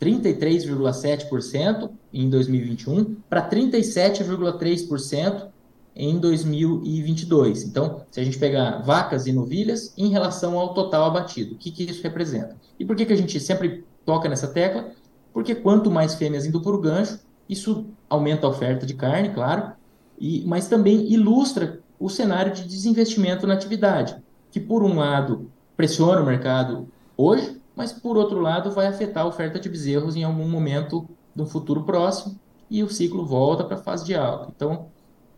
33,7% 0.00 1.88
em 2.12 2.28
2021 2.28 3.16
para 3.28 3.48
37,3% 3.48 5.46
em 5.94 6.18
2022. 6.18 7.62
Então, 7.62 8.04
se 8.10 8.18
a 8.20 8.24
gente 8.24 8.38
pegar 8.38 8.82
vacas 8.82 9.28
e 9.28 9.32
novilhas 9.32 9.94
em 9.96 10.08
relação 10.08 10.58
ao 10.58 10.74
total 10.74 11.04
abatido, 11.04 11.54
o 11.54 11.58
que, 11.58 11.70
que 11.70 11.84
isso 11.84 12.02
representa? 12.02 12.56
E 12.78 12.84
por 12.84 12.96
que, 12.96 13.06
que 13.06 13.12
a 13.12 13.16
gente 13.16 13.38
sempre 13.38 13.84
toca 14.04 14.28
nessa 14.28 14.48
tecla? 14.48 14.90
Porque 15.32 15.54
quanto 15.54 15.90
mais 15.90 16.16
fêmeas 16.16 16.44
indo 16.44 16.60
por 16.60 16.80
gancho, 16.80 17.20
isso 17.48 17.86
aumenta 18.08 18.46
a 18.46 18.50
oferta 18.50 18.84
de 18.84 18.94
carne, 18.94 19.30
claro, 19.30 19.72
e, 20.20 20.44
mas 20.46 20.68
também 20.68 21.10
ilustra 21.12 21.80
o 21.98 22.08
cenário 22.08 22.52
de 22.52 22.64
desinvestimento 22.64 23.46
na 23.46 23.54
atividade, 23.54 24.16
que 24.50 24.60
por 24.60 24.82
um 24.82 24.96
lado 24.96 25.50
pressiona 25.76 26.20
o 26.20 26.26
mercado 26.26 26.88
hoje, 27.16 27.60
mas 27.74 27.92
por 27.92 28.16
outro 28.16 28.40
lado 28.40 28.70
vai 28.70 28.86
afetar 28.86 29.24
a 29.24 29.28
oferta 29.28 29.58
de 29.58 29.68
bezerros 29.68 30.16
em 30.16 30.24
algum 30.24 30.48
momento 30.48 31.08
do 31.34 31.46
futuro 31.46 31.84
próximo 31.84 32.38
e 32.70 32.82
o 32.82 32.90
ciclo 32.90 33.24
volta 33.24 33.64
para 33.64 33.76
a 33.76 33.82
fase 33.82 34.04
de 34.04 34.14
alta. 34.14 34.52
Então, 34.54 34.86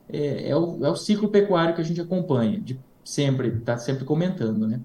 é, 0.08 0.49
é, 0.49 0.56
o, 0.56 0.84
é 0.84 0.90
o 0.90 0.96
ciclo 0.96 1.28
pecuário 1.28 1.75
que 1.75 1.80
a 1.80 1.84
gente 1.84 2.00
acompanha, 2.00 2.58
de 2.58 2.78
sempre, 3.04 3.49
está 3.49 3.76
sempre 3.78 4.04
comentando, 4.04 4.66
né? 4.66 4.80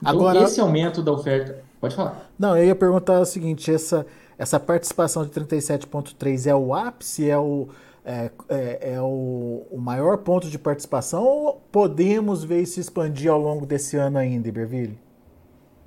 Então, 0.00 0.12
Agora, 0.12 0.42
esse 0.42 0.60
aumento 0.60 1.02
da 1.02 1.12
oferta. 1.12 1.62
Pode 1.80 1.94
falar. 1.94 2.30
Não, 2.38 2.56
eu 2.56 2.64
ia 2.64 2.74
perguntar 2.74 3.20
o 3.20 3.24
seguinte: 3.24 3.72
essa, 3.72 4.06
essa 4.38 4.58
participação 4.58 5.24
de 5.24 5.30
37,3 5.30 6.46
é 6.46 6.54
o 6.54 6.74
ápice, 6.74 7.28
é 7.28 7.38
o. 7.38 7.68
É, 8.04 8.30
é, 8.50 8.94
é 8.94 9.00
o, 9.00 9.66
o, 9.70 9.78
maior 9.78 10.18
ponto 10.18 10.50
de 10.50 10.58
participação 10.58 11.24
ou 11.24 11.62
podemos 11.72 12.44
ver 12.44 12.60
isso 12.60 12.78
expandir 12.78 13.30
ao 13.32 13.40
longo 13.40 13.64
desse 13.64 13.96
ano 13.96 14.18
ainda, 14.18 14.46
Iberville? 14.46 14.98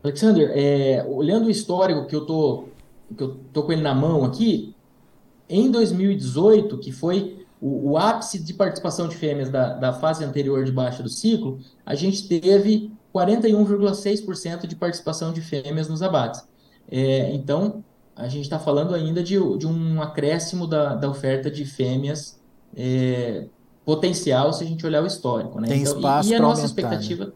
Alexander, 0.03 0.51
é, 0.55 1.05
olhando 1.07 1.45
o 1.45 1.51
histórico 1.51 2.07
que 2.07 2.15
eu 2.15 2.25
tô, 2.25 2.69
que 3.15 3.23
eu 3.23 3.35
tô 3.53 3.63
com 3.63 3.71
ele 3.71 3.83
na 3.83 3.93
mão 3.93 4.25
aqui, 4.25 4.73
em 5.47 5.69
2018, 5.69 6.79
que 6.79 6.91
foi 6.91 7.45
o, 7.61 7.91
o 7.91 7.97
ápice 7.97 8.39
de 8.39 8.53
participação 8.53 9.07
de 9.07 9.15
fêmeas 9.15 9.49
da, 9.49 9.73
da 9.75 9.93
fase 9.93 10.23
anterior 10.23 10.65
de 10.65 10.71
baixa 10.71 11.03
do 11.03 11.09
ciclo, 11.09 11.59
a 11.85 11.93
gente 11.93 12.27
teve 12.27 12.91
41,6% 13.13 14.65
de 14.67 14.75
participação 14.75 15.31
de 15.31 15.41
fêmeas 15.41 15.87
nos 15.87 16.01
abates. 16.01 16.47
É, 16.89 17.33
então, 17.33 17.83
a 18.17 18.27
gente 18.27 18.43
está 18.43 18.57
falando 18.57 18.95
ainda 18.95 19.21
de, 19.21 19.35
de 19.57 19.67
um 19.67 20.01
acréscimo 20.01 20.65
da, 20.65 20.95
da 20.95 21.09
oferta 21.09 21.51
de 21.51 21.65
fêmeas 21.65 22.39
é, 22.75 23.45
potencial 23.85 24.51
se 24.51 24.63
a 24.63 24.67
gente 24.67 24.85
olhar 24.85 25.03
o 25.03 25.07
histórico. 25.07 25.61
Né? 25.61 25.67
Tem 25.67 25.81
então, 25.81 25.95
espaço 25.95 26.29
e, 26.29 26.31
e 26.31 26.35
a 26.35 26.39
nossa 26.39 26.61
aumentar, 26.61 26.65
expectativa. 26.65 27.25
Né? 27.25 27.31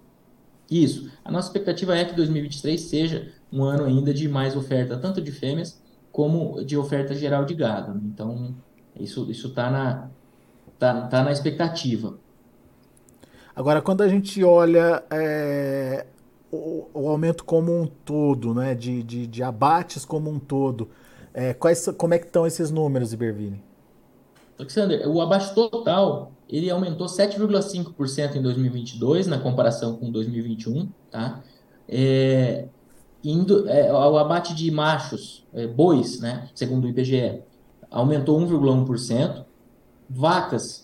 Isso. 0.69 1.11
A 1.23 1.31
nossa 1.31 1.49
expectativa 1.49 1.95
é 1.95 2.03
que 2.03 2.15
2023 2.15 2.81
seja 2.81 3.31
um 3.53 3.63
ano 3.63 3.83
ainda 3.83 4.13
de 4.13 4.27
mais 4.27 4.55
oferta, 4.55 4.97
tanto 4.97 5.21
de 5.21 5.31
fêmeas 5.31 5.79
como 6.11 6.63
de 6.65 6.75
oferta 6.75 7.13
geral 7.13 7.45
de 7.45 7.53
gado. 7.53 7.93
Né? 7.93 8.01
Então, 8.05 8.55
isso 8.99 9.29
está 9.29 9.69
na, 9.69 10.09
tá, 10.79 11.07
tá 11.07 11.23
na 11.23 11.31
expectativa. 11.31 12.17
Agora, 13.55 13.81
quando 13.81 14.01
a 14.01 14.07
gente 14.07 14.43
olha 14.43 15.03
é, 15.11 16.07
o, 16.51 17.07
aumento 17.07 17.43
como 17.43 17.71
um 17.71 17.87
todo, 17.87 18.53
né, 18.53 18.75
de, 18.75 19.01
de, 19.03 19.25
de 19.25 19.41
abates 19.41 20.03
como 20.03 20.29
um 20.29 20.37
todo, 20.37 20.89
é, 21.33 21.53
quais, 21.53 21.87
como 21.97 22.13
é 22.13 22.19
que 22.19 22.25
estão 22.25 22.45
esses 22.45 22.69
números, 22.69 23.13
Ibervini? 23.13 23.63
Alexander, 24.59 25.07
o 25.09 25.21
abate 25.21 25.55
total 25.55 26.33
ele 26.47 26.69
aumentou 26.69 27.07
7,5% 27.07 28.35
em 28.35 28.41
2022 28.41 29.25
na 29.25 29.39
comparação 29.39 29.95
com 29.95 30.11
2021, 30.11 30.89
tá? 31.09 31.41
É, 31.87 32.67
indo, 33.23 33.67
é, 33.69 33.91
o 33.91 34.17
abate 34.17 34.53
de 34.53 34.69
machos, 34.69 35.45
é, 35.53 35.65
bois, 35.65 36.19
né, 36.19 36.49
segundo 36.53 36.85
o 36.85 36.89
IBGE, 36.89 37.41
aumentou 37.89 38.39
1,1%, 38.39 39.45
vacas 40.09 40.80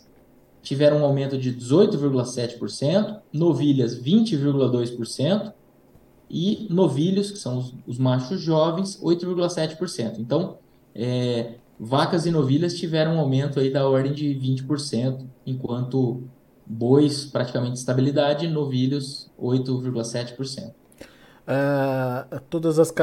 tiveram 0.68 0.98
um 0.98 1.06
aumento 1.06 1.38
de 1.38 1.54
18,7%, 1.54 3.22
novilhas 3.32 3.98
20,2% 3.98 5.54
e 6.30 6.68
novilhos, 6.70 7.32
que 7.32 7.38
são 7.38 7.58
os, 7.58 7.74
os 7.88 7.98
machos 7.98 8.42
jovens, 8.42 9.00
8,7%. 9.02 10.20
Então, 10.20 10.58
é, 10.94 11.54
vacas 11.80 12.26
e 12.26 12.32
novilhas 12.32 12.76
tiveram 12.76 13.16
um 13.16 13.20
aumento 13.20 13.62
aí 13.62 13.72
da 13.72 13.88
ordem 13.88 14.12
de 14.12 14.26
20%, 14.36 15.26
enquanto 15.46 16.24
bois 16.66 17.24
praticamente 17.24 17.78
estabilidade, 17.78 18.46
novilhos 18.50 19.32
8,7%. 19.42 20.74
Uh, 21.48 22.42
todas, 22.50 22.78
as 22.78 22.94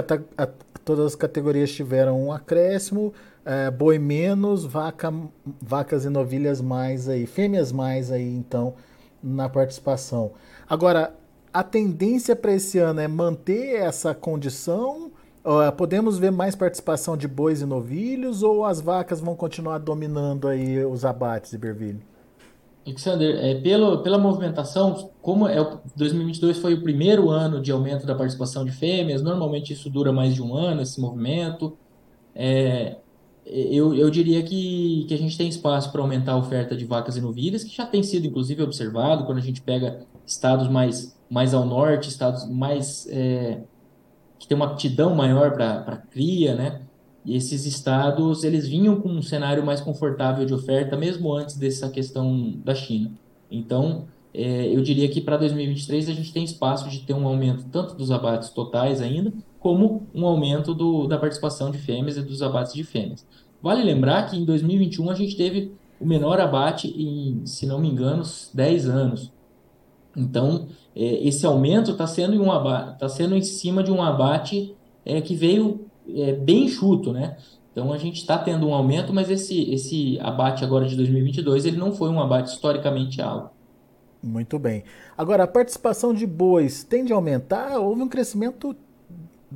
todas 0.85 1.07
as 1.07 1.15
categorias 1.15 1.73
tiveram 1.73 2.27
um 2.27 2.31
acréscimo, 2.31 3.15
uh, 3.45 3.71
boi 3.73 3.99
menos, 3.99 4.65
vaca, 4.65 5.13
vacas 5.61 6.05
e 6.05 6.09
novilhas 6.09 6.61
mais 6.61 7.09
aí, 7.09 7.27
fêmeas 7.27 7.73
mais 7.73 8.11
aí 8.11 8.35
então 8.35 8.75
na 9.23 9.49
participação. 9.49 10.33
Agora, 10.69 11.15
a 11.53 11.63
tendência 11.63 12.35
para 12.35 12.53
esse 12.53 12.79
ano 12.79 13.01
é 13.01 13.09
manter 13.09 13.77
essa 13.77 14.15
condição? 14.15 15.13
Uh, 15.45 15.71
podemos 15.77 16.19
ver 16.19 16.33
mais 16.33 16.57
participação 16.57 17.17
de 17.17 17.29
bois 17.29 17.61
e 17.61 17.67
novilhos 17.67 18.43
ou 18.43 18.65
as 18.65 18.81
vacas 18.81 19.21
vão 19.21 19.37
continuar 19.37 19.79
dominando 19.79 20.49
aí 20.49 20.85
os 20.85 21.05
abates, 21.05 21.53
Iberville? 21.53 22.03
Alexander, 22.87 23.37
é, 23.43 23.55
pelo, 23.55 24.03
pela 24.03 24.19
movimentação, 24.19 25.11
como 25.23 25.49
é, 25.49 25.57
2022 25.97 26.59
foi 26.59 26.75
o 26.75 26.83
primeiro 26.83 27.31
ano 27.31 27.61
de 27.61 27.73
aumento 27.73 28.07
da 28.07 28.15
participação 28.15 28.65
de 28.65 28.73
fêmeas, 28.73 29.23
normalmente 29.23 29.73
isso 29.73 29.89
dura 29.89 30.13
mais 30.13 30.35
de 30.35 30.43
um 30.43 30.55
ano, 30.55 30.83
esse 30.83 31.01
movimento. 31.01 31.79
É, 32.35 32.97
eu, 33.47 33.95
eu 33.95 34.11
diria 34.11 34.43
que, 34.43 35.05
que 35.07 35.15
a 35.15 35.19
gente 35.19 35.37
tem 35.37 35.49
espaço 35.49 35.93
para 35.93 36.01
aumentar 36.01 36.33
a 36.33 36.37
oferta 36.37 36.77
de 36.77 36.85
vacas 36.85 37.17
e 37.17 37.21
novilhas, 37.21 37.63
que 37.63 37.77
já 37.77 37.87
tem 37.87 38.03
sido, 38.03 38.27
inclusive, 38.27 38.63
observado 38.63 39.25
quando 39.25 39.39
a 39.39 39.43
gente 39.43 39.61
pega 39.61 40.07
estados 40.27 40.69
mais, 40.69 41.17
mais 41.29 41.53
ao 41.53 41.65
norte, 41.65 42.09
estados 42.09 42.49
mais 42.49 43.07
é, 43.11 43.61
que 44.39 44.49
tem 44.49 44.57
uma 44.57 44.67
aptidão 44.67 45.15
maior 45.15 45.53
para 45.53 45.97
cria, 46.11 46.55
né? 46.55 46.83
E 47.25 47.37
esses 47.37 47.65
estados, 47.65 48.45
eles 48.45 48.69
vinham 48.69 49.01
com 49.01 49.09
um 49.09 49.23
cenário 49.23 49.65
mais 49.65 49.81
confortável 49.81 50.45
de 50.45 50.53
oferta, 50.53 50.97
mesmo 50.97 51.33
antes 51.33 51.57
dessa 51.57 51.89
questão 51.89 52.53
da 52.63 52.75
China. 52.75 53.13
Então, 53.51 54.07
é, 54.33 54.67
eu 54.67 54.83
diria 54.83 55.09
que 55.09 55.21
para 55.21 55.37
2023 55.37 56.09
a 56.09 56.13
gente 56.13 56.33
tem 56.33 56.45
espaço 56.45 56.89
de 56.89 57.01
ter 57.01 57.15
um 57.15 57.27
aumento 57.27 57.65
tanto 57.71 57.95
dos 57.95 58.11
abates 58.11 58.51
totais 58.51 59.01
ainda, 59.01 59.33
como 59.65 60.07
um 60.15 60.27
aumento 60.27 60.75
do, 60.75 61.07
da 61.07 61.17
participação 61.17 61.71
de 61.71 61.79
fêmeas 61.79 62.19
e 62.19 62.23
dos 62.23 62.43
abates 62.43 62.75
de 62.75 62.85
fêmeas. 62.85 63.27
Vale 63.63 63.83
lembrar 63.83 64.29
que 64.29 64.37
em 64.37 64.45
2021 64.45 65.09
a 65.09 65.15
gente 65.15 65.39
teve 65.39 65.73
o 65.99 66.05
menor 66.05 66.39
abate 66.39 66.89
em, 66.89 67.47
se 67.47 67.65
não 67.65 67.81
me 67.81 67.89
engano, 67.89 68.23
10 68.53 68.87
anos. 68.91 69.33
Então, 70.15 70.67
é, 70.95 71.27
esse 71.27 71.47
aumento 71.47 71.93
está 71.93 72.07
sendo, 72.07 72.39
um 72.43 72.49
tá 72.99 73.09
sendo 73.09 73.35
em 73.35 73.41
cima 73.41 73.83
de 73.83 73.91
um 73.91 74.03
abate 74.03 74.77
é, 75.03 75.23
que 75.23 75.35
veio 75.35 75.87
é, 76.15 76.35
bem 76.35 76.65
enxuto, 76.65 77.11
né? 77.11 77.39
Então 77.73 77.91
a 77.91 77.97
gente 77.97 78.19
está 78.19 78.37
tendo 78.37 78.69
um 78.69 78.75
aumento, 78.75 79.15
mas 79.15 79.31
esse, 79.31 79.73
esse 79.73 80.19
abate 80.21 80.63
agora 80.63 80.85
de 80.85 80.95
2022 80.95 81.65
ele 81.65 81.79
não 81.79 81.91
foi 81.91 82.11
um 82.11 82.21
abate 82.21 82.51
historicamente 82.51 83.23
alto. 83.23 83.49
Muito 84.23 84.59
bem. 84.59 84.85
Agora, 85.17 85.45
a 85.45 85.47
participação 85.47 86.13
de 86.13 86.27
bois 86.27 86.85
tende 86.85 87.15
a 87.15 87.17
aumentar? 87.17 87.79
Houve 87.79 88.03
um 88.03 88.09
crescimento, 88.09 88.77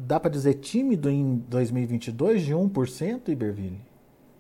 dá 0.07 0.21
para 0.21 0.31
dizer, 0.31 0.55
tímido 0.55 1.11
em 1.11 1.37
2022 1.49 2.45
de 2.45 2.55
1%, 2.55 3.29
Iberville? 3.29 3.81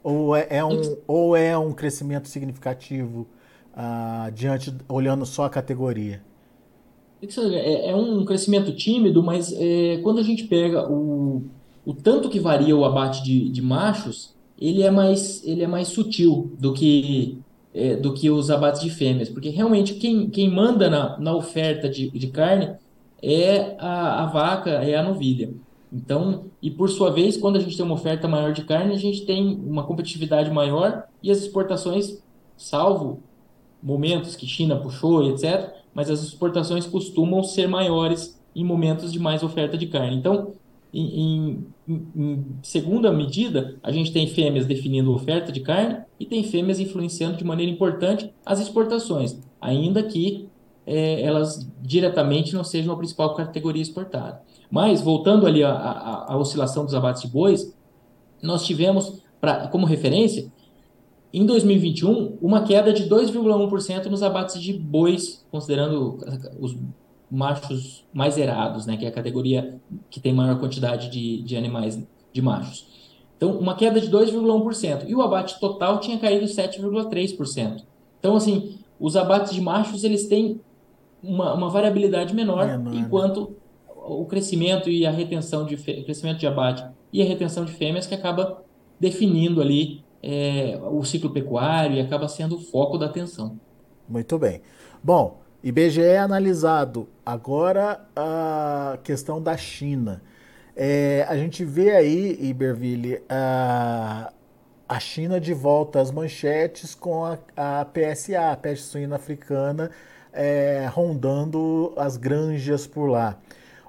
Ou 0.02 0.34
é, 0.34 0.46
é 0.50 0.64
um, 0.64 0.96
ou 1.06 1.36
é 1.36 1.56
um 1.58 1.72
crescimento 1.72 2.28
significativo 2.28 3.26
uh, 3.74 4.30
diante, 4.32 4.74
olhando 4.88 5.26
só 5.26 5.44
a 5.44 5.50
categoria? 5.50 6.22
É, 7.20 7.90
é 7.90 7.96
um 7.96 8.24
crescimento 8.24 8.72
tímido, 8.72 9.22
mas 9.22 9.52
é, 9.52 9.98
quando 10.02 10.20
a 10.20 10.22
gente 10.22 10.44
pega 10.44 10.88
o, 10.88 11.42
o 11.84 11.92
tanto 11.92 12.28
que 12.28 12.38
varia 12.38 12.76
o 12.76 12.84
abate 12.84 13.24
de, 13.24 13.48
de 13.48 13.60
machos, 13.60 14.34
ele 14.60 14.82
é 14.82 14.90
mais, 14.90 15.44
ele 15.44 15.62
é 15.62 15.66
mais 15.66 15.88
sutil 15.88 16.52
do 16.58 16.72
que, 16.72 17.38
é, 17.74 17.96
do 17.96 18.14
que 18.14 18.30
os 18.30 18.50
abates 18.50 18.82
de 18.82 18.90
fêmeas, 18.90 19.28
porque 19.28 19.48
realmente 19.48 19.94
quem, 19.94 20.30
quem 20.30 20.48
manda 20.50 20.88
na, 20.88 21.18
na 21.18 21.34
oferta 21.34 21.88
de, 21.88 22.10
de 22.10 22.26
carne 22.28 22.76
é 23.22 23.76
a, 23.78 24.24
a 24.24 24.26
vaca, 24.26 24.70
é 24.70 24.94
a 24.94 25.02
novilha. 25.02 25.52
Então, 25.92 26.46
e 26.62 26.70
por 26.70 26.88
sua 26.90 27.10
vez, 27.10 27.36
quando 27.36 27.56
a 27.56 27.60
gente 27.60 27.76
tem 27.76 27.84
uma 27.84 27.94
oferta 27.94 28.28
maior 28.28 28.52
de 28.52 28.64
carne, 28.64 28.94
a 28.94 28.98
gente 28.98 29.24
tem 29.24 29.56
uma 29.56 29.84
competitividade 29.84 30.50
maior 30.50 31.04
e 31.22 31.30
as 31.30 31.38
exportações, 31.38 32.22
salvo 32.56 33.22
momentos 33.82 34.36
que 34.36 34.46
China 34.46 34.76
puxou, 34.76 35.30
etc., 35.30 35.72
mas 35.94 36.10
as 36.10 36.22
exportações 36.22 36.86
costumam 36.86 37.42
ser 37.42 37.66
maiores 37.66 38.38
em 38.54 38.64
momentos 38.64 39.12
de 39.12 39.18
mais 39.18 39.42
oferta 39.42 39.78
de 39.78 39.86
carne. 39.86 40.16
Então, 40.16 40.52
em, 40.92 41.20
em, 41.20 41.66
em, 41.88 42.44
segunda 42.62 43.12
medida, 43.12 43.76
a 43.82 43.90
gente 43.90 44.12
tem 44.12 44.26
fêmeas 44.26 44.66
definindo 44.66 45.12
oferta 45.12 45.52
de 45.52 45.60
carne 45.60 45.98
e 46.18 46.26
tem 46.26 46.42
fêmeas 46.42 46.80
influenciando 46.80 47.36
de 47.36 47.44
maneira 47.44 47.70
importante 47.70 48.32
as 48.44 48.60
exportações, 48.60 49.38
ainda 49.60 50.02
que 50.02 50.48
é, 50.88 51.22
elas 51.22 51.70
diretamente 51.82 52.54
não 52.54 52.64
sejam 52.64 52.94
a 52.94 52.96
principal 52.96 53.34
categoria 53.34 53.82
exportada. 53.82 54.40
Mas, 54.70 55.02
voltando 55.02 55.46
ali 55.46 55.62
à, 55.62 56.34
oscilação 56.36 56.84
dos 56.84 56.94
abates 56.94 57.22
de 57.22 57.28
bois, 57.28 57.74
nós 58.42 58.64
tivemos, 58.66 59.22
pra, 59.40 59.68
como 59.68 59.86
referência, 59.86 60.50
em 61.32 61.44
2021, 61.44 62.38
uma 62.40 62.62
queda 62.62 62.92
de 62.92 63.08
2,1% 63.08 64.06
nos 64.06 64.22
abates 64.22 64.60
de 64.60 64.72
bois, 64.72 65.46
considerando 65.50 66.18
os 66.58 66.76
machos 67.30 68.04
mais 68.12 68.38
erados, 68.38 68.86
né, 68.86 68.96
que 68.96 69.04
é 69.04 69.08
a 69.08 69.12
categoria 69.12 69.78
que 70.08 70.20
tem 70.20 70.32
maior 70.32 70.58
quantidade 70.58 71.10
de, 71.10 71.42
de 71.42 71.56
animais 71.56 72.02
de 72.32 72.40
machos. 72.40 72.86
Então, 73.36 73.58
uma 73.58 73.76
queda 73.76 74.00
de 74.00 74.10
2,1%. 74.10 75.04
E 75.06 75.14
o 75.14 75.20
abate 75.20 75.60
total 75.60 76.00
tinha 76.00 76.18
caído 76.18 76.46
7,3%. 76.46 77.82
Então, 78.18 78.36
assim, 78.36 78.78
os 78.98 79.14
abates 79.16 79.52
de 79.52 79.60
machos, 79.60 80.02
eles 80.02 80.26
têm 80.26 80.60
uma, 81.22 81.54
uma 81.54 81.70
variabilidade 81.70 82.34
menor, 82.34 82.66
menor, 82.66 82.94
enquanto 82.94 83.56
o 83.86 84.24
crescimento 84.24 84.88
e 84.88 85.06
a 85.06 85.10
retenção 85.10 85.66
de 85.66 85.76
crescimento 85.76 86.38
de 86.38 86.46
abate 86.46 86.84
e 87.12 87.22
a 87.22 87.24
retenção 87.24 87.64
de 87.64 87.72
fêmeas 87.72 88.06
que 88.06 88.14
acaba 88.14 88.62
definindo 88.98 89.60
ali 89.60 90.02
é, 90.22 90.78
o 90.82 91.04
ciclo 91.04 91.30
pecuário 91.30 91.96
e 91.96 92.00
acaba 92.00 92.28
sendo 92.28 92.56
o 92.56 92.60
foco 92.60 92.98
da 92.98 93.06
atenção. 93.06 93.58
Muito 94.08 94.38
bem. 94.38 94.62
Bom, 95.02 95.40
IBGE 95.62 96.02
é 96.02 96.18
analisado 96.18 97.08
agora 97.24 98.00
a 98.16 98.98
questão 99.02 99.42
da 99.42 99.56
China. 99.56 100.22
É, 100.74 101.26
a 101.28 101.36
gente 101.36 101.64
vê 101.64 101.90
aí, 101.90 102.38
Iberville, 102.40 103.20
a, 103.28 104.32
a 104.88 105.00
China 105.00 105.40
de 105.40 105.52
volta 105.52 106.00
às 106.00 106.10
manchetes 106.10 106.94
com 106.94 107.24
a, 107.24 107.38
a 107.56 107.84
PSA, 107.84 108.52
a 108.52 108.56
peste 108.56 108.86
suína 108.86 109.16
africana, 109.16 109.90
é, 110.38 110.88
rondando 110.94 111.92
as 111.96 112.16
granjas 112.16 112.86
por 112.86 113.10
lá. 113.10 113.36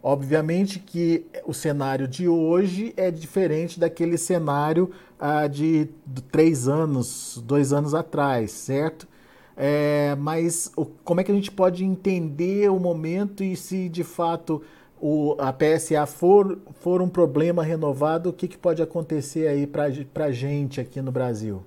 Obviamente 0.02 0.80
que 0.80 1.28
o 1.46 1.54
cenário 1.54 2.08
de 2.08 2.28
hoje 2.28 2.92
é 2.98 3.12
diferente 3.12 3.80
daquele 3.80 4.18
cenário 4.18 4.90
ah, 5.20 5.46
de, 5.46 5.90
três 6.32 6.68
anos, 6.68 7.40
dois 7.46 7.72
anos 7.72 7.94
atrás, 7.94 8.52
certo? 8.52 9.08
É, 9.56 10.16
mas 10.18 10.72
o, 10.76 10.86
como 10.86 11.22
é 11.22 11.24
que 11.24 11.32
a 11.32 11.36
gente 11.36 11.52
pode 11.52 11.86
entender 11.86 12.72
o 12.72 12.80
momento 12.80 13.44
e 13.44 13.56
se 13.56 13.88
de 13.88 14.04
fato 14.04 14.64
o, 15.00 15.36
a 15.38 15.54
PSA 15.54 16.06
for, 16.08 16.58
for 16.80 17.00
um 17.00 17.10
problema 17.10 17.62
renovado, 17.62 18.30
o 18.30 18.34
que, 18.34 18.48
que 18.48 18.58
pode 18.58 18.82
acontecer 18.82 19.48
aí 19.48 19.68
para 19.68 20.26
a 20.26 20.32
gente 20.32 20.82
aqui 20.82 21.00
no 21.00 21.12
Brasil? 21.12 21.62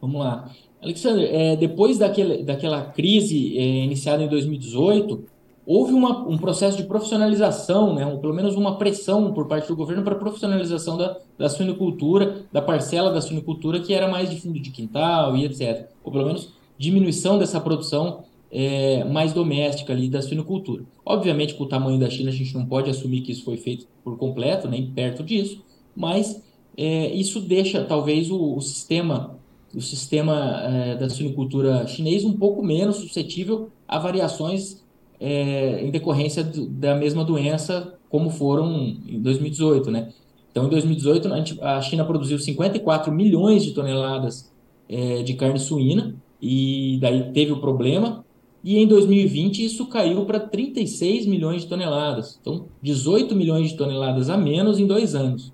Vamos 0.00 0.20
lá. 0.20 0.50
Alexandre, 0.82 1.26
é, 1.26 1.56
depois 1.56 1.98
daquele, 1.98 2.42
daquela 2.42 2.82
crise 2.82 3.56
é, 3.58 3.84
iniciada 3.84 4.22
em 4.22 4.28
2018, 4.28 5.24
houve 5.66 5.92
uma, 5.92 6.28
um 6.28 6.38
processo 6.38 6.76
de 6.76 6.84
profissionalização, 6.84 7.94
né, 7.94 8.06
ou 8.06 8.18
pelo 8.18 8.32
menos 8.32 8.54
uma 8.54 8.78
pressão 8.78 9.32
por 9.32 9.48
parte 9.48 9.66
do 9.66 9.74
governo 9.74 10.04
para 10.04 10.14
a 10.14 10.18
profissionalização 10.18 10.96
da, 10.96 11.16
da 11.36 11.48
suinicultura, 11.48 12.42
da 12.52 12.62
parcela 12.62 13.12
da 13.12 13.20
suinicultura 13.20 13.80
que 13.80 13.92
era 13.92 14.06
mais 14.06 14.30
de 14.30 14.40
fundo 14.40 14.60
de 14.60 14.70
quintal 14.70 15.36
e 15.36 15.44
etc. 15.44 15.88
Ou 16.04 16.12
pelo 16.12 16.26
menos 16.26 16.52
diminuição 16.78 17.36
dessa 17.36 17.60
produção 17.60 18.24
é, 18.50 19.02
mais 19.04 19.32
doméstica 19.32 19.92
ali 19.92 20.08
da 20.08 20.22
suinocultura. 20.22 20.84
Obviamente, 21.04 21.54
com 21.54 21.64
o 21.64 21.68
tamanho 21.68 21.98
da 21.98 22.08
China, 22.08 22.30
a 22.30 22.32
gente 22.32 22.54
não 22.54 22.64
pode 22.64 22.88
assumir 22.88 23.22
que 23.22 23.32
isso 23.32 23.44
foi 23.44 23.56
feito 23.56 23.86
por 24.04 24.16
completo, 24.16 24.68
nem 24.68 24.86
perto 24.86 25.24
disso, 25.24 25.62
mas 25.96 26.42
é, 26.76 27.12
isso 27.12 27.40
deixa 27.40 27.82
talvez 27.82 28.30
o, 28.30 28.54
o 28.54 28.60
sistema 28.60 29.35
o 29.76 29.80
sistema 29.80 30.62
é, 30.62 30.96
da 30.96 31.08
suinocultura 31.08 31.86
chinês 31.86 32.24
um 32.24 32.32
pouco 32.32 32.64
menos 32.64 32.96
suscetível 32.96 33.68
a 33.86 33.98
variações 33.98 34.82
é, 35.20 35.84
em 35.84 35.90
decorrência 35.90 36.42
do, 36.42 36.66
da 36.66 36.94
mesma 36.94 37.22
doença 37.22 37.94
como 38.08 38.30
foram 38.30 38.96
em 39.06 39.20
2018, 39.20 39.90
né? 39.90 40.12
Então, 40.50 40.66
em 40.66 40.70
2018, 40.70 41.28
a 41.60 41.82
China 41.82 42.04
produziu 42.04 42.38
54 42.38 43.12
milhões 43.12 43.62
de 43.62 43.72
toneladas 43.72 44.50
é, 44.88 45.22
de 45.22 45.34
carne 45.34 45.58
suína, 45.58 46.14
e 46.40 46.98
daí 47.00 47.30
teve 47.32 47.52
o 47.52 47.60
problema. 47.60 48.24
E 48.64 48.78
em 48.78 48.86
2020 48.86 49.64
isso 49.64 49.86
caiu 49.86 50.24
para 50.24 50.40
36 50.40 51.26
milhões 51.26 51.62
de 51.62 51.68
toneladas. 51.68 52.38
Então, 52.40 52.66
18 52.82 53.34
milhões 53.34 53.70
de 53.70 53.76
toneladas 53.76 54.30
a 54.30 54.36
menos 54.36 54.78
em 54.78 54.86
dois 54.86 55.14
anos. 55.14 55.52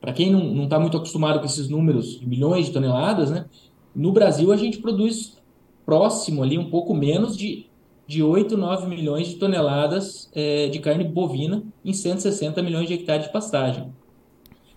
Para 0.00 0.12
quem 0.12 0.30
não 0.30 0.64
está 0.64 0.78
muito 0.78 0.96
acostumado 0.96 1.40
com 1.40 1.46
esses 1.46 1.68
números 1.68 2.20
de 2.20 2.26
milhões 2.26 2.66
de 2.66 2.72
toneladas, 2.72 3.30
né? 3.30 3.46
No 3.94 4.12
Brasil 4.12 4.52
a 4.52 4.56
gente 4.56 4.78
produz 4.78 5.38
próximo 5.84 6.42
ali, 6.42 6.58
um 6.58 6.70
pouco 6.70 6.94
menos 6.94 7.36
de, 7.36 7.66
de 8.06 8.22
8, 8.22 8.56
9 8.56 8.86
milhões 8.86 9.26
de 9.28 9.36
toneladas 9.36 10.30
é, 10.34 10.68
de 10.68 10.78
carne 10.78 11.04
bovina 11.04 11.64
em 11.84 11.92
160 11.92 12.62
milhões 12.62 12.86
de 12.86 12.94
hectares 12.94 13.26
de 13.26 13.32
pastagem. 13.32 13.92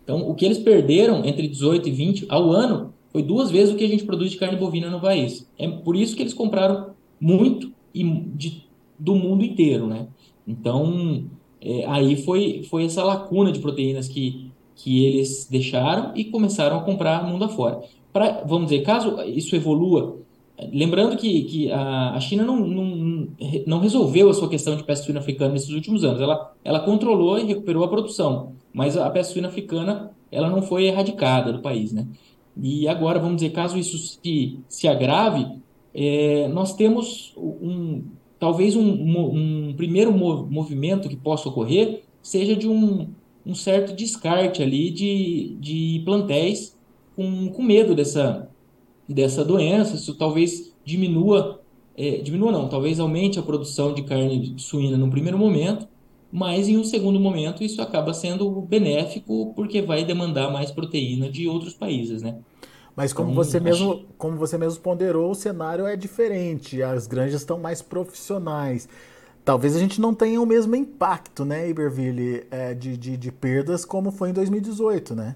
Então, 0.03 0.27
o 0.29 0.33
que 0.33 0.45
eles 0.45 0.57
perderam 0.57 1.23
entre 1.25 1.47
18 1.47 1.87
e 1.87 1.91
20 1.91 2.25
ao 2.29 2.51
ano 2.51 2.93
foi 3.11 3.21
duas 3.21 3.51
vezes 3.51 3.73
o 3.73 3.77
que 3.77 3.83
a 3.83 3.87
gente 3.87 4.05
produz 4.05 4.31
de 4.31 4.37
carne 4.37 4.57
bovina 4.57 4.89
no 4.89 4.99
país. 4.99 5.49
É 5.57 5.67
por 5.67 5.95
isso 5.95 6.15
que 6.15 6.23
eles 6.23 6.33
compraram 6.33 6.91
muito 7.19 7.71
e 7.93 8.03
de, 8.03 8.63
do 8.97 9.15
mundo 9.15 9.43
inteiro, 9.43 9.85
né? 9.87 10.07
Então, 10.47 11.25
é, 11.59 11.85
aí 11.85 12.15
foi, 12.23 12.63
foi 12.69 12.85
essa 12.85 13.03
lacuna 13.03 13.51
de 13.51 13.59
proteínas 13.59 14.07
que, 14.07 14.50
que 14.75 15.05
eles 15.05 15.47
deixaram 15.49 16.11
e 16.15 16.25
começaram 16.25 16.77
a 16.77 16.83
comprar 16.83 17.27
mundo 17.27 17.45
afora. 17.45 17.81
Pra, 18.11 18.43
vamos 18.45 18.69
dizer, 18.69 18.83
caso 18.83 19.21
isso 19.23 19.55
evolua, 19.55 20.19
lembrando 20.71 21.15
que, 21.17 21.43
que 21.43 21.71
a, 21.71 22.19
China 22.19 22.43
não, 22.43 22.59
não, 22.59 23.27
não 23.65 23.79
resolveu 23.79 24.29
a 24.29 24.33
sua 24.33 24.49
questão 24.49 24.75
de 24.75 24.83
peste 24.83 25.05
suína 25.05 25.19
africana 25.19 25.53
nesses 25.53 25.69
últimos 25.69 26.03
anos, 26.03 26.21
ela, 26.21 26.53
ela 26.63 26.79
controlou 26.81 27.39
e 27.39 27.45
recuperou 27.45 27.83
a 27.83 27.87
produção, 27.87 28.53
mas 28.73 28.97
a 28.97 29.09
peste 29.09 29.33
suína 29.33 29.47
africana 29.47 30.11
ela 30.31 30.49
não 30.49 30.61
foi 30.61 30.85
erradicada 30.85 31.51
do 31.51 31.61
país, 31.61 31.91
né? 31.91 32.07
E 32.61 32.87
agora, 32.87 33.19
vamos 33.19 33.37
dizer, 33.37 33.51
caso 33.51 33.77
isso 33.77 33.97
se, 33.97 34.59
se 34.67 34.87
agrave, 34.87 35.47
é, 35.93 36.47
nós 36.49 36.73
temos 36.73 37.33
um, 37.37 38.03
talvez 38.39 38.75
um, 38.75 38.81
um 38.81 39.73
primeiro 39.75 40.11
movimento 40.11 41.07
que 41.07 41.15
possa 41.15 41.47
ocorrer 41.49 42.03
seja 42.21 42.55
de 42.55 42.67
um, 42.67 43.09
um 43.45 43.55
certo 43.55 43.93
descarte 43.93 44.61
ali 44.61 44.91
de, 44.91 45.57
de 45.59 46.01
plantéis 46.05 46.77
com, 47.15 47.49
com 47.49 47.63
medo 47.63 47.95
dessa, 47.95 48.49
dessa 49.07 49.43
doença, 49.43 49.95
isso 49.95 50.15
talvez 50.15 50.73
diminua, 50.83 51.61
é, 51.97 52.17
diminua 52.17 52.51
não, 52.51 52.69
talvez 52.69 52.99
aumente 52.99 53.39
a 53.39 53.43
produção 53.43 53.93
de 53.93 54.03
carne 54.03 54.55
suína 54.57 54.97
no 54.97 55.09
primeiro 55.09 55.37
momento, 55.37 55.87
mas 56.31 56.67
em 56.69 56.77
um 56.77 56.83
segundo 56.83 57.19
momento 57.19 57.63
isso 57.63 57.81
acaba 57.81 58.13
sendo 58.13 58.49
benéfico 58.61 59.53
porque 59.55 59.81
vai 59.81 60.05
demandar 60.05 60.51
mais 60.51 60.71
proteína 60.71 61.29
de 61.29 61.47
outros 61.47 61.73
países, 61.73 62.21
né? 62.21 62.37
Mas 62.95 63.13
como 63.13 63.31
então, 63.31 63.43
você 63.43 63.59
mesmo, 63.59 64.05
como 64.17 64.37
você 64.37 64.57
mesmo 64.57 64.81
ponderou, 64.81 65.31
o 65.31 65.35
cenário 65.35 65.85
é 65.85 65.95
diferente. 65.95 66.83
As 66.83 67.07
granjas 67.07 67.41
estão 67.41 67.57
mais 67.57 67.81
profissionais. 67.81 68.87
Talvez 69.43 69.75
a 69.75 69.79
gente 69.79 69.99
não 69.99 70.13
tenha 70.13 70.39
o 70.39 70.45
mesmo 70.45 70.75
impacto, 70.75 71.43
né, 71.43 71.69
Iberville, 71.69 72.43
é, 72.51 72.73
de, 72.73 72.95
de, 72.95 73.17
de, 73.17 73.31
perdas 73.31 73.83
como 73.83 74.11
foi 74.11 74.29
em 74.29 74.33
2018, 74.33 75.15
né? 75.15 75.35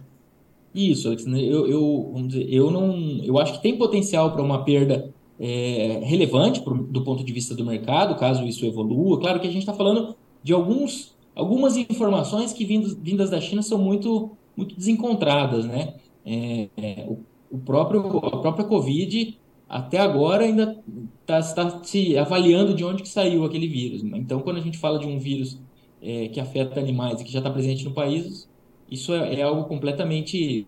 Isso, 0.73 1.07
eu, 1.07 1.67
eu, 1.67 2.09
vamos 2.13 2.27
dizer, 2.27 2.53
eu 2.53 2.69
não, 2.69 2.95
eu 3.23 3.39
acho 3.39 3.53
que 3.53 3.63
tem 3.63 3.77
potencial 3.77 4.31
para 4.31 4.43
uma 4.43 4.63
perda 4.63 5.09
é, 5.39 6.01
relevante 6.03 6.61
pro, 6.61 6.75
do 6.75 7.03
ponto 7.03 7.23
de 7.23 7.33
vista 7.33 7.55
do 7.55 7.65
mercado, 7.65 8.19
caso 8.19 8.43
isso 8.43 8.65
evolua. 8.65 9.19
Claro 9.19 9.39
que 9.39 9.47
a 9.47 9.51
gente 9.51 9.61
está 9.61 9.73
falando 9.73 10.15
de 10.43 10.53
alguns, 10.53 11.15
algumas 11.33 11.75
informações 11.77 12.53
que 12.53 12.65
vindas, 12.65 12.93
vindas 12.93 13.29
da 13.29 13.41
China 13.41 13.61
são 13.61 13.77
muito, 13.77 14.31
muito 14.55 14.75
desencontradas, 14.75 15.65
né? 15.65 15.95
É, 16.25 16.69
é, 16.77 17.05
o, 17.07 17.19
o 17.49 17.57
próprio, 17.57 18.01
a 18.17 18.37
própria 18.37 18.65
Covid 18.65 19.37
até 19.67 19.97
agora 19.97 20.43
ainda 20.43 20.77
está 21.21 21.41
tá 21.41 21.83
se 21.83 22.17
avaliando 22.17 22.73
de 22.73 22.83
onde 22.83 23.01
que 23.01 23.09
saiu 23.09 23.43
aquele 23.43 23.67
vírus. 23.67 24.03
Então, 24.03 24.39
quando 24.39 24.57
a 24.57 24.61
gente 24.61 24.77
fala 24.77 24.99
de 24.99 25.07
um 25.07 25.17
vírus 25.17 25.59
é, 26.01 26.27
que 26.27 26.39
afeta 26.39 26.79
animais 26.79 27.19
e 27.19 27.23
que 27.23 27.31
já 27.31 27.39
está 27.39 27.49
presente 27.49 27.83
no 27.83 27.91
país, 27.91 28.47
isso 28.89 29.13
é, 29.13 29.35
é 29.35 29.41
algo 29.41 29.65
completamente 29.65 30.67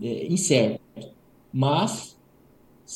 é, 0.00 0.26
incerto. 0.26 0.80
Mas, 1.52 2.18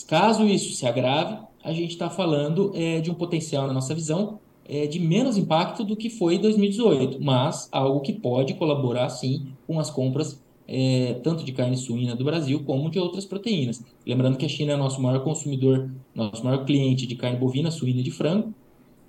caso 0.07 0.45
isso 0.45 0.75
se 0.75 0.87
agrave, 0.87 1.39
a 1.63 1.73
gente 1.73 1.91
está 1.91 2.09
falando 2.09 2.73
é, 2.75 3.01
de 3.01 3.11
um 3.11 3.15
potencial, 3.15 3.67
na 3.67 3.75
nossa 3.75 3.95
visão, 3.95 4.41
é, 4.65 4.87
de 4.87 4.99
menos 4.99 5.37
impacto 5.37 5.85
do 5.85 5.97
que 5.97 6.11
foi 6.11 6.37
em 6.37 6.41
2018, 6.41 7.23
mas 7.23 7.69
algo 7.71 8.01
que 8.01 8.13
pode 8.13 8.55
colaborar, 8.55 9.09
sim, 9.11 9.53
com 9.67 9.79
as 9.79 9.91
compras 9.91 10.43
é, 10.69 11.15
tanto 11.25 11.43
de 11.45 11.53
carne 11.53 11.77
suína 11.79 12.15
do 12.15 12.23
Brasil 12.23 12.63
como 12.65 12.91
de 12.91 12.99
outras 12.99 13.25
proteínas. 13.25 13.83
Lembrando 14.07 14.37
que 14.37 14.45
a 14.45 14.49
China 14.49 14.75
é 14.75 14.77
nosso 14.77 15.01
maior 15.01 15.25
consumidor, 15.25 15.91
nosso 16.15 16.45
maior 16.45 16.67
cliente 16.67 17.07
de 17.07 17.17
carne 17.17 17.39
bovina, 17.39 17.71
suína 17.71 18.01
e 18.01 18.03
de 18.03 18.11
frango. 18.11 18.53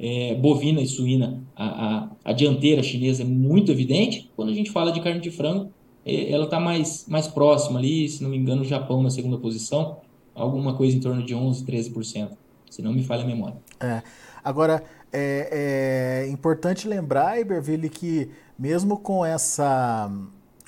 É, 0.01 0.33
bovina 0.35 0.81
e 0.81 0.87
suína, 0.87 1.43
a, 1.53 1.65
a, 1.65 2.09
a, 2.23 2.31
dianteira 2.31 2.81
chinesa 2.81 3.21
é 3.21 3.25
muito 3.25 3.69
evidente. 3.69 4.31
Quando 4.33 4.47
a 4.47 4.53
gente 4.53 4.71
fala 4.71 4.93
de 4.93 5.01
carne 5.01 5.19
de 5.19 5.29
frango, 5.29 5.73
é, 6.05 6.31
ela 6.31 6.45
está 6.45 6.57
mais, 6.57 7.05
mais 7.05 7.27
próxima 7.27 7.79
ali, 7.79 8.07
se 8.07 8.23
não 8.23 8.29
me 8.29 8.37
engano, 8.37 8.61
o 8.61 8.65
Japão 8.65 9.03
na 9.03 9.09
segunda 9.09 9.37
posição, 9.37 9.97
alguma 10.33 10.73
coisa 10.73 10.95
em 10.95 11.01
torno 11.01 11.21
de 11.25 11.35
11%, 11.35 11.65
13%, 11.65 12.29
se 12.69 12.81
não 12.81 12.93
me 12.93 13.03
falha 13.03 13.23
a 13.23 13.27
memória. 13.27 13.57
É. 13.81 14.01
Agora, 14.41 14.81
é, 15.11 16.23
é 16.23 16.31
importante 16.31 16.87
lembrar, 16.87 17.37
Iberville, 17.37 17.89
que 17.89 18.29
mesmo 18.57 18.97
com 18.97 19.25
essa 19.25 20.09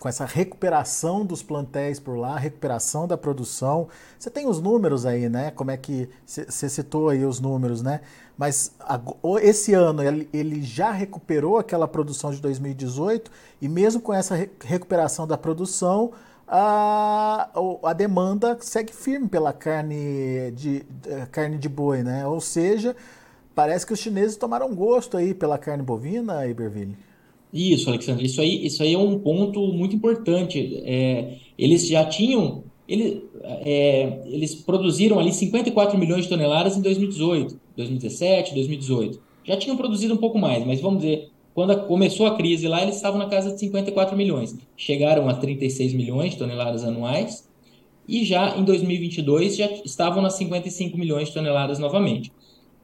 com 0.02 0.10
essa 0.10 0.26
recuperação 0.26 1.24
dos 1.24 1.44
plantéis 1.44 2.00
por 2.00 2.18
lá, 2.18 2.36
recuperação 2.36 3.08
da 3.08 3.16
produção. 3.16 3.88
Você 4.18 4.32
tem 4.32 4.48
os 4.48 4.60
números 4.60 5.06
aí, 5.06 5.30
né? 5.30 5.52
Como 5.52 5.70
é 5.70 5.78
que 5.78 6.10
você 6.26 6.68
citou 6.68 7.10
aí 7.10 7.24
os 7.24 7.40
números, 7.40 7.84
né? 7.84 8.02
Mas 8.36 8.74
esse 9.44 9.76
ano 9.76 10.02
ele, 10.02 10.28
ele 10.34 10.64
já 10.64 10.90
recuperou 10.90 11.60
aquela 11.60 11.88
produção 11.88 12.32
de 12.32 12.42
2018 12.42 13.30
e 13.62 13.70
mesmo 13.70 14.02
com 14.02 14.12
essa 14.12 14.36
recuperação 14.66 15.28
da 15.28 15.38
produção, 15.38 16.14
a, 16.48 17.52
a 17.84 17.94
demanda 17.94 18.58
segue 18.60 18.92
firme 18.92 19.30
pela 19.30 19.54
carne 19.54 20.50
de, 20.56 20.84
carne 21.32 21.60
de 21.60 21.70
boi, 21.70 22.02
né? 22.02 22.26
Ou 22.26 22.42
seja, 22.42 22.96
parece 23.54 23.86
que 23.86 23.94
os 23.94 24.00
chineses 24.00 24.36
tomaram 24.36 24.74
gosto 24.74 25.16
aí 25.16 25.36
pela 25.36 25.60
carne 25.60 25.84
bovina, 25.84 26.48
Iberville. 26.48 27.11
Isso, 27.54 27.90
Alexandre, 27.90 28.26
isso 28.26 28.40
aí, 28.40 28.66
isso 28.66 28.82
aí 28.82 28.94
é 28.94 28.98
um 28.98 29.20
ponto 29.20 29.60
muito 29.74 29.96
importante. 29.96 30.82
É, 30.86 31.36
eles 31.58 31.88
já 31.88 32.06
tinham, 32.06 32.64
ele, 32.88 33.24
é, 33.44 34.22
eles 34.26 34.56
produziram 34.56 35.20
ali 35.20 35.34
54 35.34 35.98
milhões 35.98 36.24
de 36.24 36.30
toneladas 36.30 36.78
em 36.78 36.82
2018, 36.82 37.60
2017, 37.76 38.54
2018. 38.54 39.20
Já 39.44 39.58
tinham 39.58 39.76
produzido 39.76 40.14
um 40.14 40.18
pouco 40.18 40.38
mais, 40.38 40.66
mas 40.66 40.80
vamos 40.80 41.02
dizer, 41.02 41.30
quando 41.54 41.76
começou 41.88 42.26
a 42.26 42.38
crise 42.38 42.68
lá, 42.68 42.82
eles 42.82 42.96
estavam 42.96 43.20
na 43.20 43.28
casa 43.28 43.52
de 43.52 43.60
54 43.60 44.16
milhões. 44.16 44.56
Chegaram 44.78 45.28
a 45.28 45.34
36 45.34 45.94
milhões 45.94 46.32
de 46.32 46.38
toneladas 46.38 46.84
anuais 46.86 47.50
e 48.08 48.24
já 48.24 48.58
em 48.58 48.64
2022 48.64 49.58
já 49.58 49.70
estavam 49.86 50.22
nas 50.22 50.34
55 50.36 50.98
milhões 50.98 51.28
de 51.28 51.34
toneladas 51.34 51.80
novamente. 51.80 52.32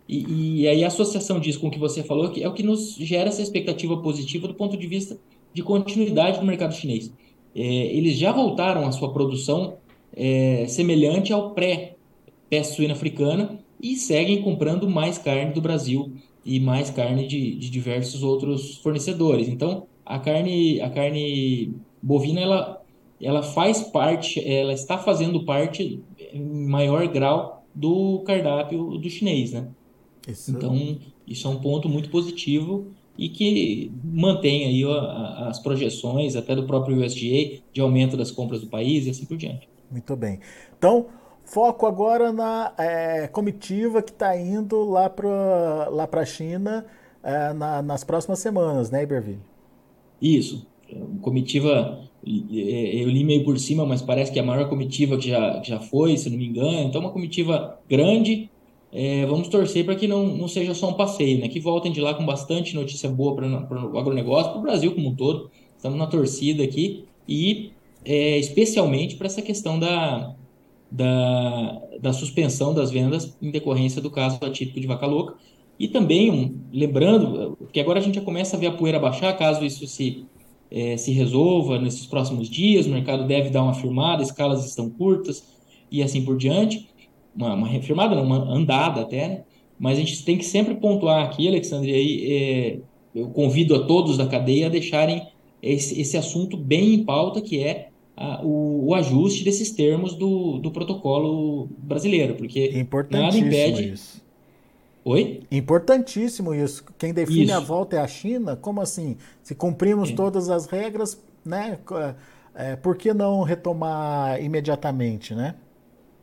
E, 0.08 0.62
e 0.62 0.68
aí 0.68 0.84
a 0.84 0.88
associação 0.88 1.40
disso 1.40 1.60
com 1.60 1.68
o 1.68 1.72
que 1.72 1.80
você 1.80 2.02
falou 2.02 2.30
que 2.30 2.42
é 2.42 2.48
o 2.48 2.54
que 2.54 2.64
nos 2.64 2.96
gera 2.96 3.30
essa 3.30 3.42
expectativa 3.42 3.98
positiva 3.98 4.48
do 4.48 4.54
ponto 4.54 4.78
de 4.78 4.88
vista 4.88 5.20
de 5.54 5.62
continuidade 5.62 6.40
do 6.40 6.46
mercado 6.46 6.74
chinês. 6.74 7.12
É, 7.56 7.62
eles 7.62 8.18
já 8.18 8.32
voltaram 8.32 8.86
à 8.86 8.92
sua 8.92 9.12
produção 9.12 9.78
é, 10.16 10.66
semelhante 10.68 11.34
ao 11.34 11.52
pré-peste 11.52 12.76
suína 12.76 12.94
africana 12.94 13.60
e 13.82 13.96
seguem 13.96 14.42
comprando 14.42 14.90
mais 14.90 15.18
carne 15.18 15.54
do 15.54 15.62
Brasil 15.62 16.14
e 16.46 16.60
mais 16.60 16.90
carne 16.90 17.28
de, 17.28 17.56
de 17.56 17.70
diversos 17.70 18.24
outros 18.24 18.78
fornecedores. 18.78 19.48
Então, 19.48 19.88
a 20.06 20.18
carne, 20.18 20.80
a 20.82 20.90
carne 20.90 21.74
bovina, 22.02 22.40
ela, 22.40 22.82
ela 23.22 23.44
faz 23.44 23.82
parte, 23.84 24.40
ela 24.48 24.74
está 24.74 24.98
fazendo 24.98 25.44
parte 25.44 26.02
em 26.34 26.68
maior 26.68 27.08
grau 27.08 27.66
do 27.76 28.20
cardápio 28.26 28.98
do 28.98 29.10
chinês, 29.10 29.52
né? 29.52 29.68
Isso. 30.28 30.52
Então, 30.52 30.98
isso 31.26 31.48
é 31.48 31.50
um 31.50 31.60
ponto 31.60 31.88
muito 31.88 32.10
positivo 32.10 32.88
e 33.18 33.30
que 33.30 33.92
mantém 34.04 34.66
aí 34.66 34.84
as 35.48 35.60
projeções 35.60 36.36
até 36.36 36.56
do 36.56 36.68
próprio 36.68 37.04
USDA 37.04 37.62
de 37.74 37.82
aumento 37.82 38.16
das 38.16 38.30
compras 38.30 38.62
do 38.62 38.68
país 38.68 39.08
e 39.08 39.10
assim 39.10 39.26
por 39.26 39.38
diante. 39.38 39.68
Muito 39.90 40.16
bem. 40.16 40.40
Então, 40.78 41.08
foco 41.44 41.86
agora 41.86 42.32
na 42.32 42.74
é, 42.78 43.28
comitiva 43.28 44.02
que 44.02 44.12
está 44.12 44.38
indo 44.38 44.84
lá 44.84 45.10
para 45.10 45.90
lá 45.90 46.08
a 46.12 46.26
China 46.26 46.86
é, 47.24 47.54
na, 47.54 47.82
nas 47.82 48.04
próximas 48.04 48.40
semanas, 48.40 48.92
né, 48.92 49.04
Iberville? 49.04 49.40
Isso. 50.22 50.68
Comitiva, 51.22 52.00
é, 52.26 53.04
eu 53.04 53.10
li 53.10 53.24
meio 53.24 53.44
por 53.44 53.58
cima, 53.60 53.86
mas 53.86 54.02
parece 54.02 54.32
que 54.32 54.40
é 54.40 54.42
a 54.42 54.46
maior 54.46 54.70
comitiva 54.70 55.18
que 55.18 55.30
já, 55.30 55.60
que 55.60 55.70
já 55.70 55.80
foi, 55.80 56.16
se 56.18 56.30
não 56.30 56.38
me 56.38 56.46
engano. 56.46 56.88
Então, 56.88 57.02
uma 57.02 57.12
comitiva 57.12 57.80
grande, 57.90 58.50
é, 58.92 59.26
vamos 59.26 59.50
torcer 59.50 59.86
para 59.86 59.96
que 59.96 60.08
não, 60.08 60.26
não 60.26 60.48
seja 60.48 60.74
só 60.74 60.90
um 60.90 60.94
passeio, 60.94 61.40
né? 61.40 61.48
Que 61.48 61.60
voltem 61.60 61.92
de 61.92 62.00
lá 62.00 62.14
com 62.14 62.26
bastante 62.26 62.74
notícia 62.76 63.10
boa 63.10 63.36
para 63.36 63.48
o 63.92 63.98
agronegócio, 63.98 64.52
para 64.52 64.60
o 64.60 64.64
Brasil 64.64 64.94
como 64.94 65.10
um 65.10 65.16
todo. 65.16 65.52
Estamos 65.76 65.98
na 65.98 66.08
torcida 66.08 66.64
aqui 66.64 67.06
e 67.28 67.72
é, 68.06 68.38
especialmente 68.38 69.16
para 69.16 69.28
essa 69.28 69.42
questão 69.42 69.78
da, 69.78 70.34
da, 70.90 71.82
da 72.00 72.14
suspensão 72.14 72.74
das 72.74 72.90
vendas 72.90 73.38
em 73.42 73.52
decorrência 73.52 74.02
do 74.02 74.10
caso 74.10 74.40
atípico 74.42 74.80
de 74.80 74.88
vaca 74.88 75.06
louca. 75.06 75.36
E 75.80 75.88
também, 75.88 76.32
um, 76.32 76.58
lembrando 76.72 77.58
que 77.72 77.80
agora 77.80 78.00
a 78.00 78.02
gente 78.02 78.16
já 78.16 78.22
começa 78.22 78.56
a 78.56 78.60
ver 78.60 78.68
a 78.68 78.72
poeira 78.72 79.00
baixar, 79.00 79.38
caso 79.38 79.64
isso 79.64 79.86
se, 79.86 80.26
é, 80.72 80.98
se 80.98 81.12
resolva 81.12 81.78
nesses 81.78 82.06
próximos 82.06 82.50
dias, 82.50 82.88
o 82.88 82.90
mercado 82.90 83.28
deve 83.28 83.50
dar 83.50 83.64
uma 83.64 83.74
firmada, 83.74 84.24
escalas 84.24 84.66
estão 84.66 84.90
curtas 84.90 85.44
e 85.92 86.02
assim 86.02 86.24
por 86.24 86.38
diante. 86.38 86.88
Uma, 87.38 87.54
uma 87.54 87.68
não, 88.16 88.24
uma 88.24 88.52
andada 88.52 89.02
até, 89.02 89.28
né? 89.28 89.44
Mas 89.80 89.98
a 89.98 90.02
gente 90.02 90.26
tem 90.26 90.38
que 90.38 90.46
sempre 90.46 90.76
pontuar 90.76 91.24
aqui, 91.24 91.48
Alexandre, 91.48 91.94
aí, 91.94 92.32
é, 92.34 92.80
eu 93.14 93.28
convido 93.30 93.76
a 93.76 93.86
todos 93.86 94.18
da 94.18 94.26
cadeia 94.26 94.66
a 94.66 94.70
deixarem 94.70 95.28
esse, 95.62 96.00
esse 96.02 96.18
assunto 96.18 96.58
bem 96.58 96.96
em 96.96 97.04
pauta, 97.04 97.42
que 97.42 97.64
é 97.64 97.90
a, 98.16 98.44
o, 98.44 98.88
o, 98.88 98.96
ajuste 98.96 99.44
desses 99.44 99.72
termos 99.72 100.16
do, 100.16 100.58
do 100.58 100.72
protocolo 100.72 101.70
brasileiro, 101.78 102.36
porque 102.36 102.86
nada 103.12 103.38
impede. 103.38 103.94
Isso. 103.94 104.26
Oi? 105.06 105.42
Importantíssimo 105.52 106.54
isso. 106.54 106.84
Quem 106.98 107.14
define 107.14 107.46
isso. 107.46 107.54
a 107.54 107.60
volta 107.60 107.96
é 107.96 108.00
a 108.00 108.08
China? 108.08 108.56
Como 108.56 108.82
assim? 108.82 109.16
Se 109.42 109.56
cumprimos 109.56 110.10
é. 110.10 110.14
todas 110.16 110.50
as 110.50 110.66
regras, 110.66 111.22
né? 111.46 111.80
É, 112.54 112.76
por 112.76 112.98
que 112.98 113.14
não 113.14 113.44
retomar 113.44 114.44
imediatamente, 114.44 115.34
né? 115.34 115.56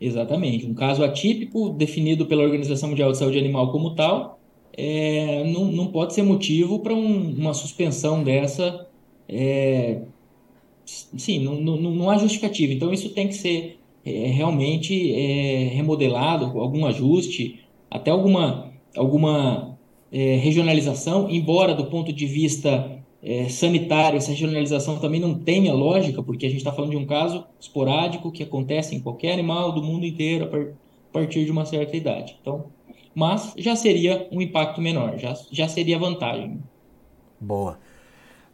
Exatamente. 0.05 0.67
Um 0.67 0.75
caso 0.75 1.03
atípico, 1.03 1.71
definido 1.71 2.27
pela 2.27 2.43
Organização 2.43 2.91
Mundial 2.91 3.11
de 3.11 3.17
Saúde 3.19 3.39
Animal 3.39 3.73
como 3.73 3.95
tal, 3.95 4.39
é, 4.77 5.45
não, 5.45 5.65
não 5.65 5.87
pode 5.87 6.13
ser 6.13 6.23
motivo 6.23 6.81
para 6.81 6.93
um, 6.95 7.35
uma 7.39 7.55
suspensão 7.55 8.23
dessa. 8.23 8.87
É, 9.27 10.03
sim, 10.85 11.39
não, 11.39 11.55
não, 11.55 11.77
não 11.79 12.11
há 12.11 12.19
justificativa. 12.19 12.73
Então, 12.75 12.93
isso 12.93 13.15
tem 13.15 13.29
que 13.29 13.35
ser 13.35 13.79
é, 14.05 14.27
realmente 14.27 15.15
é, 15.15 15.69
remodelado, 15.69 16.61
algum 16.61 16.85
ajuste, 16.85 17.61
até 17.91 18.11
alguma, 18.11 18.75
alguma 18.95 19.79
é, 20.13 20.37
regionalização, 20.37 21.31
embora 21.31 21.75
do 21.75 21.87
ponto 21.87 22.13
de 22.13 22.27
vista 22.27 23.03
é, 23.25 23.49
sanitário, 23.49 24.19
essa 24.19 24.31
regionalização 24.31 24.99
também 24.99 25.19
não 25.19 25.35
tenha 25.35 25.73
lógica, 25.73 26.23
porque 26.23 26.45
a 26.45 26.49
gente 26.51 26.59
está 26.59 26.71
falando 26.71 26.91
de 26.91 26.97
um 26.99 27.07
caso 27.07 27.47
esporádico 27.59 28.31
que 28.31 28.43
acontece 28.43 28.95
em 28.95 29.01
qualquer 29.01 29.33
animal 29.33 29.73
do 29.73 29.83
mundo 29.83 30.05
inteiro 30.05 30.45
a 30.45 31.13
partir 31.13 31.47
de 31.47 31.51
uma 31.51 31.65
certa 31.65 31.97
idade. 31.97 32.37
Então, 32.41 32.67
mas 33.15 33.55
já 33.57 33.75
seria 33.75 34.29
um 34.31 34.43
impacto 34.43 34.79
menor, 34.79 35.17
já, 35.17 35.35
já 35.51 35.67
seria 35.67 35.99
vantagem. 35.99 36.63
Boa. 37.41 37.79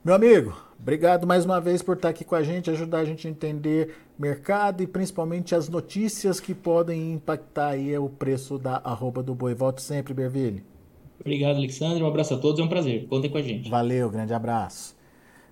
Meu 0.04 0.14
amigo, 0.14 0.56
obrigado 0.78 1.26
mais 1.26 1.44
uma 1.44 1.60
vez 1.60 1.82
por 1.82 1.96
estar 1.96 2.10
aqui 2.10 2.24
com 2.24 2.36
a 2.36 2.42
gente, 2.44 2.70
ajudar 2.70 2.98
a 2.98 3.04
gente 3.04 3.26
a 3.26 3.30
entender 3.30 3.96
mercado 4.16 4.84
e 4.84 4.86
principalmente 4.86 5.52
as 5.52 5.68
notícias 5.68 6.38
que 6.38 6.54
podem 6.54 7.14
impactar 7.14 7.70
aí 7.70 7.98
o 7.98 8.08
preço 8.08 8.56
da 8.56 8.80
arroba 8.84 9.20
do 9.20 9.34
boi. 9.34 9.52
Volto 9.52 9.80
sempre, 9.80 10.14
Berville. 10.14 10.69
Obrigado, 11.20 11.56
Alexandre. 11.56 12.02
Um 12.02 12.06
abraço 12.06 12.34
a 12.34 12.38
todos, 12.38 12.58
é 12.60 12.62
um 12.62 12.68
prazer. 12.68 13.06
Contem 13.06 13.30
com 13.30 13.38
a 13.38 13.42
gente. 13.42 13.70
Valeu, 13.70 14.10
grande 14.10 14.32
abraço. 14.32 14.96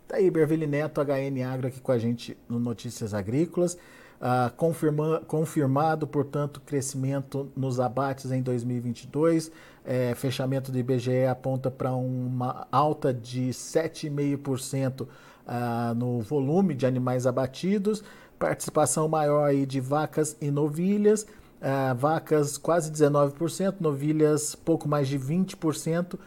Tá 0.06 0.16
aí, 0.16 0.30
Berville 0.30 0.66
Neto, 0.66 1.00
HN 1.02 1.42
Agro, 1.42 1.68
aqui 1.68 1.80
com 1.80 1.92
a 1.92 1.98
gente 1.98 2.36
no 2.48 2.58
Notícias 2.58 3.12
Agrícolas. 3.12 3.76
Ah, 4.20 4.50
confirma, 4.56 5.22
confirmado, 5.28 6.06
portanto, 6.06 6.60
crescimento 6.64 7.52
nos 7.56 7.78
abates 7.78 8.32
em 8.32 8.42
2022. 8.42 9.52
É, 9.84 10.14
fechamento 10.14 10.72
do 10.72 10.78
IBGE 10.78 11.26
aponta 11.26 11.70
para 11.70 11.92
uma 11.92 12.66
alta 12.72 13.14
de 13.14 13.50
7,5% 13.50 15.06
ah, 15.46 15.94
no 15.96 16.20
volume 16.20 16.74
de 16.74 16.84
animais 16.84 17.26
abatidos, 17.26 18.02
participação 18.38 19.08
maior 19.08 19.44
aí 19.44 19.64
de 19.64 19.80
vacas 19.80 20.36
e 20.40 20.50
novilhas 20.50 21.26
uh, 21.60 21.94
vacas 21.96 22.58
quase 22.58 22.90
19%, 22.90 23.76
novilhas 23.80 24.54
pouco 24.54 24.88
mais 24.88 25.08
de 25.08 25.18
20% 25.18 26.14
uh, 26.14 26.18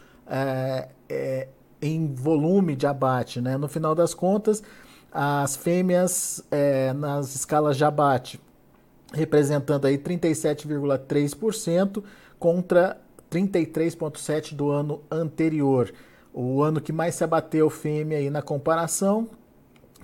é, 1.08 1.48
em 1.80 2.12
volume 2.12 2.76
de 2.76 2.86
abate. 2.86 3.40
Né? 3.40 3.56
No 3.56 3.68
final 3.68 3.94
das 3.94 4.14
contas, 4.14 4.62
as 5.10 5.56
fêmeas 5.56 6.44
é, 6.50 6.92
nas 6.92 7.34
escalas 7.34 7.76
de 7.76 7.84
abate 7.84 8.40
representando 9.12 9.84
aí 9.86 9.98
37,3% 9.98 12.02
contra 12.38 12.96
33,7% 13.30 14.54
do 14.54 14.70
ano 14.70 15.02
anterior. 15.10 15.92
O 16.32 16.62
ano 16.62 16.80
que 16.80 16.92
mais 16.92 17.14
se 17.14 17.22
abateu 17.22 17.68
fêmea 17.68 18.16
aí 18.18 18.30
na 18.30 18.40
comparação 18.40 19.28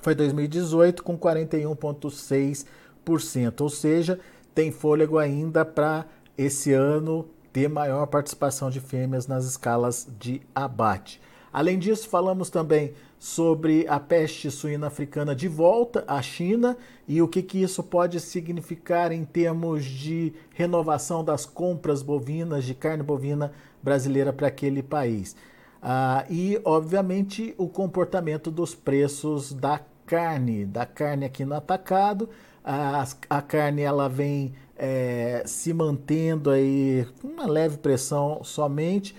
foi 0.01 0.14
2018 0.14 1.03
com 1.03 1.19
41,6%, 1.19 3.61
ou 3.61 3.71
seja, 3.71 4.21
tem 4.59 4.73
fôlego 4.73 5.18
ainda 5.18 5.64
para 5.64 6.05
esse 6.37 6.73
ano 6.73 7.29
ter 7.53 7.68
maior 7.68 8.05
participação 8.07 8.68
de 8.71 8.81
fêmeas 8.81 9.29
nas 9.29 9.44
escalas 9.44 10.09
de 10.18 10.42
abate. 10.53 11.21
Além 11.53 11.79
disso, 11.79 12.09
falamos 12.09 12.51
também 12.51 12.92
sobre 13.21 13.87
a 13.87 14.01
peste 14.01 14.51
suína 14.51 14.88
africana 14.88 15.33
de 15.33 15.47
volta 15.47 16.03
à 16.09 16.21
China 16.21 16.77
e 17.07 17.23
o 17.23 17.29
que, 17.29 17.40
que 17.40 17.62
isso 17.62 17.85
pode 17.85 18.18
significar 18.18 19.12
em 19.12 19.25
termos 19.25 19.85
de 19.85 20.33
renovação 20.53 21.23
das 21.23 21.47
compras 21.47 22.03
bovinas, 22.03 22.64
de 22.64 22.75
carne 22.75 23.05
bovina 23.05 23.53
brasileira 23.81 24.33
para 24.33 24.49
aquele 24.49 24.83
país. 24.83 25.37
Ah, 25.81 26.25
e, 26.29 26.61
obviamente, 26.64 27.55
o 27.57 27.68
comportamento 27.68 28.51
dos 28.51 28.75
preços 28.75 29.53
da 29.53 29.81
carne, 30.05 30.66
da 30.66 30.85
carne 30.85 31.27
aqui 31.27 31.44
no 31.44 31.55
atacado 31.55 32.29
a, 32.64 33.07
a 33.31 33.42
carne 33.42 33.83
ela 33.83 34.09
vem 34.09 34.53
é, 34.77 35.42
se 35.47 35.73
mantendo 35.73 36.51
aí 36.51 37.07
com 37.21 37.29
uma 37.29 37.47
leve 37.47 37.79
pressão 37.79 38.40
somente, 38.44 39.14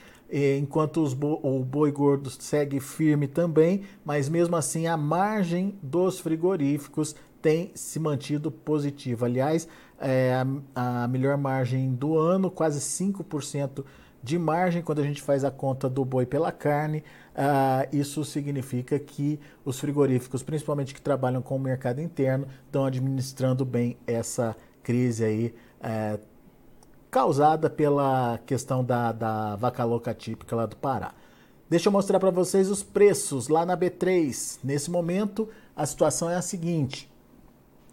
enquanto 0.58 1.04
bo 1.15 1.39
o 1.41 1.63
boi 1.63 1.91
gordo 1.91 2.30
segue 2.30 2.80
firme 2.80 3.28
também, 3.28 3.82
mas 4.06 4.30
mesmo 4.30 4.56
assim 4.56 4.86
a 4.86 4.95
margem 4.95 5.78
dos 5.82 6.19
frigoríficos 6.19 7.15
tem 7.41 7.71
se 7.73 7.99
mantido 7.99 8.52
positiva. 8.52 9.25
Aliás, 9.25 9.67
é, 9.99 10.34
a, 10.75 11.04
a 11.04 11.08
melhor 11.08 11.38
margem 11.38 11.93
do 11.93 12.17
ano, 12.17 12.49
quase 12.49 12.80
5% 12.80 13.84
de 14.21 14.38
margem 14.38 14.82
quando 14.82 14.99
a 14.99 15.03
gente 15.03 15.21
faz 15.21 15.43
a 15.43 15.51
conta 15.51 15.89
do 15.89 16.03
boi 16.03 16.25
pela 16.25 16.51
carne. 16.51 17.03
Uh, 17.29 17.95
isso 17.95 18.23
significa 18.25 18.99
que 18.99 19.39
os 19.63 19.79
frigoríficos, 19.79 20.43
principalmente 20.43 20.93
que 20.93 21.01
trabalham 21.01 21.41
com 21.41 21.55
o 21.55 21.60
mercado 21.60 22.01
interno, 22.01 22.47
estão 22.65 22.86
administrando 22.86 23.63
bem 23.63 23.97
essa 24.05 24.55
crise 24.84 25.23
aí 25.23 25.53
uh, 25.82 26.19
causada 27.10 27.69
pela 27.69 28.39
questão 28.45 28.84
da, 28.84 29.12
da 29.12 29.55
vaca 29.55 29.84
louca 29.84 30.13
típica 30.13 30.55
lá 30.55 30.65
do 30.65 30.75
Pará. 30.75 31.13
Deixa 31.69 31.88
eu 31.88 31.91
mostrar 31.91 32.19
para 32.19 32.32
vocês 32.32 32.69
os 32.69 32.82
preços 32.82 33.47
lá 33.47 33.65
na 33.65 33.77
B3. 33.77 34.60
Nesse 34.63 34.89
momento, 34.89 35.47
a 35.75 35.86
situação 35.86 36.29
é 36.29 36.36
a 36.36 36.41
seguinte: 36.41 37.10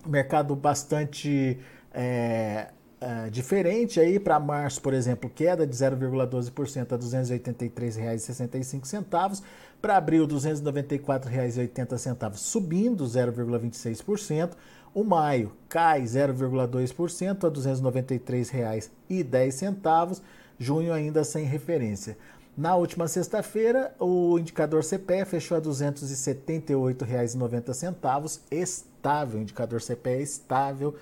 mercado 0.07 0.57
bastante 0.57 1.59
é, 1.93 2.69
Uh, 2.99 3.31
diferente 3.31 4.01
aí 4.01 4.19
para 4.19 4.41
março, 4.41 4.81
por 4.81 4.95
exemplo, 4.95 5.29
queda 5.29 5.67
de 5.67 5.77
0,12% 5.77 6.93
a 6.93 6.97
R$ 6.97 7.03
283,65. 7.03 9.43
Para 9.83 9.99
abril, 9.99 10.25
R$ 10.25 10.33
294,80, 10.33 12.37
subindo 12.37 13.05
0,26%. 13.05 14.53
O 14.95 15.05
maio 15.05 15.53
cai 15.69 16.05
0,2% 16.05 17.45
a 17.45 17.49
R$ 17.49 17.55
293,10. 17.55 20.23
Junho 20.59 20.91
ainda 20.91 21.23
sem 21.23 21.45
referência. 21.45 22.17
Na 22.57 22.75
última 22.75 23.07
sexta-feira, 23.07 23.95
o 24.01 24.39
indicador 24.39 24.83
CPE 24.83 25.27
fechou 25.27 25.59
a 25.59 25.61
R$ 25.61 25.67
278,90, 25.67 28.41
estável. 28.51 29.39
O 29.39 29.43
indicador 29.43 29.83
CPE 29.83 30.09
é 30.09 30.23
estável. 30.23 30.95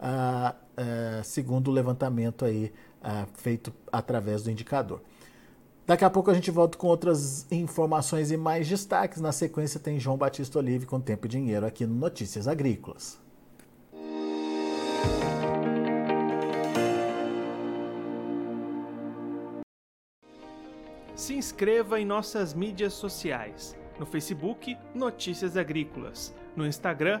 Uh, 0.00 1.22
segundo 1.22 1.68
o 1.68 1.70
levantamento 1.70 2.46
aí 2.46 2.72
uh, 3.02 3.28
feito 3.34 3.70
através 3.92 4.42
do 4.42 4.50
indicador. 4.50 5.02
Daqui 5.86 6.04
a 6.04 6.08
pouco 6.08 6.30
a 6.30 6.34
gente 6.34 6.50
volta 6.50 6.78
com 6.78 6.86
outras 6.86 7.50
informações 7.52 8.30
e 8.30 8.36
mais 8.36 8.66
destaques. 8.66 9.20
Na 9.20 9.32
sequência 9.32 9.78
tem 9.78 10.00
João 10.00 10.16
Batista 10.16 10.58
Olive 10.58 10.86
com 10.86 11.00
Tempo 11.00 11.26
e 11.26 11.28
Dinheiro 11.28 11.66
aqui 11.66 11.84
no 11.84 11.94
Notícias 11.94 12.48
Agrícolas. 12.48 13.18
Se 21.14 21.34
inscreva 21.34 22.00
em 22.00 22.06
nossas 22.06 22.54
mídias 22.54 22.94
sociais. 22.94 23.76
No 23.98 24.06
Facebook, 24.06 24.78
Notícias 24.94 25.56
Agrícolas. 25.56 26.34
No 26.56 26.66
Instagram, 26.66 27.20